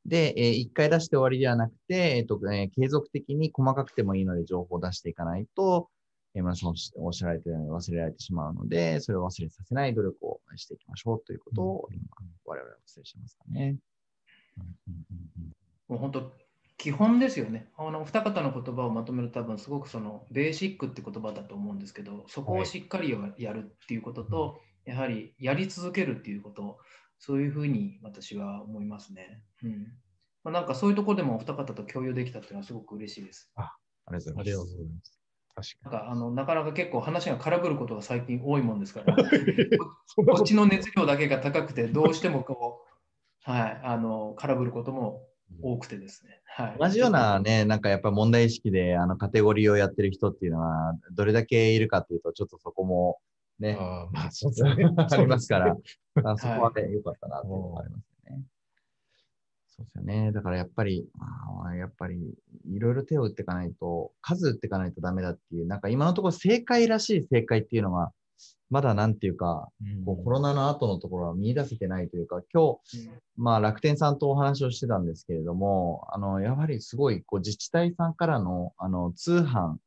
[0.06, 0.10] う。
[0.10, 5.97] で、え1回出して終わりではなくて、えっ、と、えー継続的に細かくてもいいので情報を出していかないと、えー、
[6.42, 12.02] 皆さんおっしおっしゃられたように忘れられてしまうので、それを忘れさせない努力をしていきましょうということを、今、
[12.46, 13.78] 我々はお伝えしてますかね。
[15.88, 16.34] もう本当、
[16.78, 17.72] 基本ですよね。
[17.78, 26.78] あのお二方の言葉をまとめると多分すごくそのベーシックって言葉だと思うんですけど、そこをしっかりややるっていうことと、やはりやり続けるっていうこと、
[27.20, 29.42] そういうふうに私は思いますね。
[29.64, 29.88] うん
[30.44, 33.52] まあ、なんかそういうところでもお二方と共有できたっていうのはすごく嬉しいです。
[33.56, 34.46] ありがとうごあざいます。
[34.46, 35.17] りがとうございます。
[35.58, 39.16] 確かなんかあのなかなか結構話が空振ることが最近多いもんですから、
[40.16, 42.88] ここっちの熱量だけが高くて、どうしてもこう、
[43.50, 45.24] はい、あの空振ることも
[45.64, 46.42] 多くてですね。
[46.46, 53.20] はい、同じようなね、なんかやっぱ問題意識で、あの、カテゴリーをやってる人っていうのは、どれだけいるかっていうと、ちょっとそこも、
[53.60, 54.94] ね、あーまあ、そうですね。
[54.96, 55.76] ありますから
[56.38, 58.07] そこはね、良かったなっていうのがあります。
[59.78, 60.32] そうですよね。
[60.32, 62.34] だからやっぱり、あーやっぱり、
[62.66, 68.12] いろいろ手を打っていかないと、数打っていかないとダメだっていう、なんか今のところ正解らしい正解っていうのが、
[68.70, 69.70] まだなんていうか、
[70.06, 79.78] こうコロナの後のところは見出せてないというか、今日、まあ楽天さんとお話をしてたんですけれども、あの、やはりすごい、こう自治体さんからの、あの、通販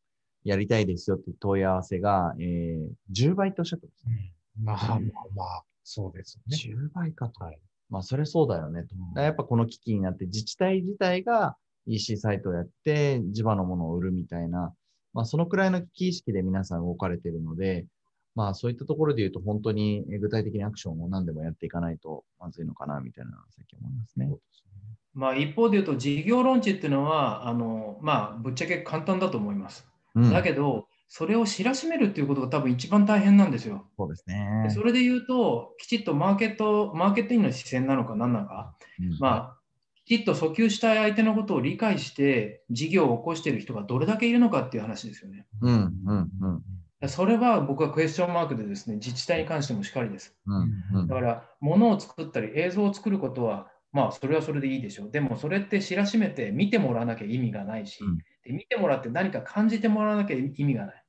[0.44, 4.10] やりたいですよっていう問い合わせが、えー、10倍とおっしゃってました。
[4.10, 4.98] うんまあまあ
[5.34, 6.56] まあ、そうですね。
[6.56, 7.44] 10倍かと。
[7.44, 7.58] はい
[7.90, 8.84] まあ、それそうだよね
[9.16, 14.72] やっぱこの危機になって、自治体自体が EC サイトをやって、地場のものを売るみたいな、
[15.12, 17.86] まあ、そのくらいの危機意識で皆さん動かれているので、
[18.36, 24.30] まあ、そういったところで言うと、本当にえー具体的にアクションを何でもやっていかないとまずいのかな、みたいなのは最近思いますね。
[25.12, 29.86] まあ、一方で言うと、事業ローンチっていうのは、あのまあ、ぶっちゃけ簡単だと思います。
[30.14, 33.84] うん、だけど、それを知らしめるっていうことが多分一番大変なんですよ。
[33.98, 34.70] そうですねで。
[34.70, 39.58] それで言うと、きちっとマーケット、マーケティングの視線なのか何なのか、うんまあ、
[40.04, 45.48] きちっと訴求したい相手のことを理解して、事業を起こしている人がどれだけいるのかっていう話ですよね。
[45.60, 46.30] うん、うん、
[47.00, 50.36] うん、それは僕はクエスチョンマークでですね、自治体に関してもしっかりです。
[50.46, 55.10] うん、うんだから、物を作ったり映像を作ることは、まあ、それはそれでいいでしょう。
[55.10, 60.99] でも、それって知らしめて見てもらわなきゃ意味がないし、うんで見てもらって何か感じてもらわなきゃ意味がない。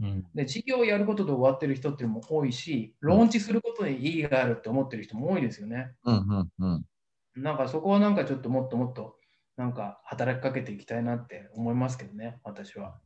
[0.00, 5.92] うんで、事業をやることで終わってる人っていうのも多いし、ローンチすることに意義があるって思ってる人も多いですよね。
[6.04, 6.66] うん、うん、う
[7.38, 7.42] ん。
[7.42, 9.16] なんかそこはなんかちょっともっともっと
[9.56, 12.98] なんか働きかけていきたいなって思いますけどね、私は。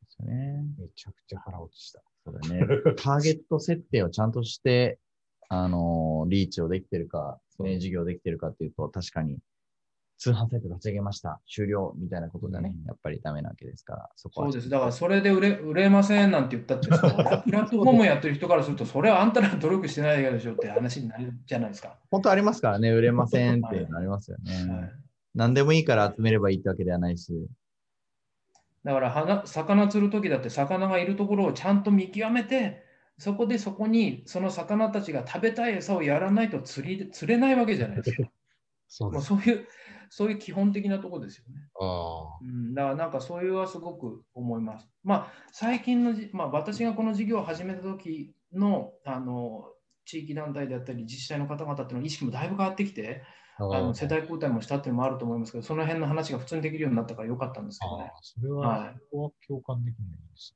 [0.00, 0.64] ですね。
[0.78, 2.02] めちゃくちゃ腹落ちした。
[2.24, 2.60] そうだね。
[2.96, 4.98] ターゲット設定をちゃんとして、
[5.50, 9.38] あのーリーチをできてるか、ね、事業できてるかっていうと、確かに、
[10.18, 14.46] 通販サイト立ち上げました、終了みたいなことじゃね、やっぱりダメなわけですから、そこは。
[14.48, 14.68] そうです。
[14.68, 21.98] だからそれで売れ売れませんなんて言ったってさ、 プラットフォームやってる人からすると、それはあんたら努力してないでしょって話になるじゃないですか。
[22.10, 24.72] 本当ありますからね、売れませんっていうのありますよね。
[24.72, 25.08] はい
[25.38, 27.48] 何でもいいから集めればいいってわけではないし。
[28.84, 32.84] だから花魚釣るときだって魚がいるところをちゃんと見極めて、
[33.18, 38.30] そこでそこにその魚たちが食べたい餌をやらないと釣り釣れないわけじゃないですか。
[38.88, 39.26] そうです。
[39.26, 39.66] そういう
[40.10, 41.68] そういう基本的なところですよね。
[41.80, 44.88] あうん、だからなんかそういうはすごく思います。
[45.04, 49.64] まあ最近のじ、まあ、私がこの事業を始めた時のあの
[50.04, 53.22] 地域団体であったり自治体の方々っていうの意識もだいぶ変わってきて、
[53.58, 53.76] あ。
[53.76, 58.04] あの世代交代もしたっていうのもあると思いますけど、その辺の話が普通にできるようになったからよかったんですけどね。
[58.04, 60.54] ああ、それは、はいそこは共感できないです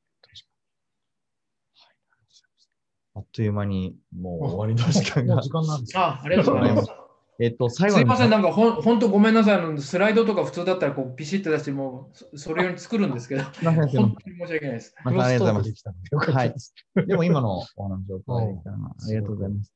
[3.15, 4.45] あっという間にもう。
[4.47, 5.41] 終わりの時間が。
[5.43, 7.02] 時間なんですかあありがとうございます。
[7.39, 8.03] えっと、最後に。
[8.03, 14.95] すいません、なんかほん本当ごめんなさいあの、スライドとか普通だったらこうピシッと出して、もうそそれ用に作るんですけど、本当に申し訳ないです。
[15.05, 18.77] またありがとうございますクロストークでも今のお話を伺いたあ
[19.09, 19.73] りがとうございます。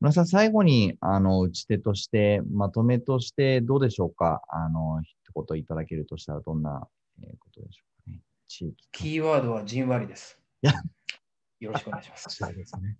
[0.00, 4.42] 村さん、最後に、あの、打ち手として、まとめとしてどうでしょうか？
[4.48, 6.86] あの、一言いただけるとしたらどんな、
[7.22, 8.20] えーことでしょうかね。
[8.46, 8.88] 地域。
[8.92, 10.38] キーワードはじんわりです。
[10.62, 10.74] いや
[11.60, 12.28] よろしくお願いします。
[12.36, 12.98] そうですね。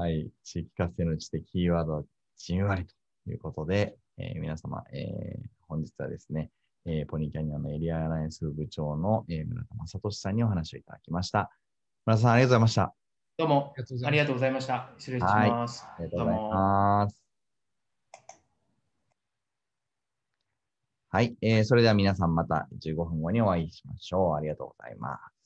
[0.00, 0.30] はい。
[0.44, 2.02] 地域活性の打ち手、キーワードは
[2.38, 2.94] じんわりと
[3.30, 6.50] いうことで、えー皆様、えー本日はですね、
[6.86, 11.50] えーポニーキャニオンのエリアアライアンス部長の、えー村田正俊さんにお話をいただきました。
[12.06, 12.94] 村田さん、ありがとうございました。
[13.36, 13.74] どうも
[14.06, 14.90] ありがとうございました。
[14.96, 15.84] 失礼します。
[15.84, 17.22] ありがとうございます。
[21.10, 24.34] はい、えーそれでは皆さんまた15分後にお会いしましょう。
[24.34, 25.39] ありがとうございます。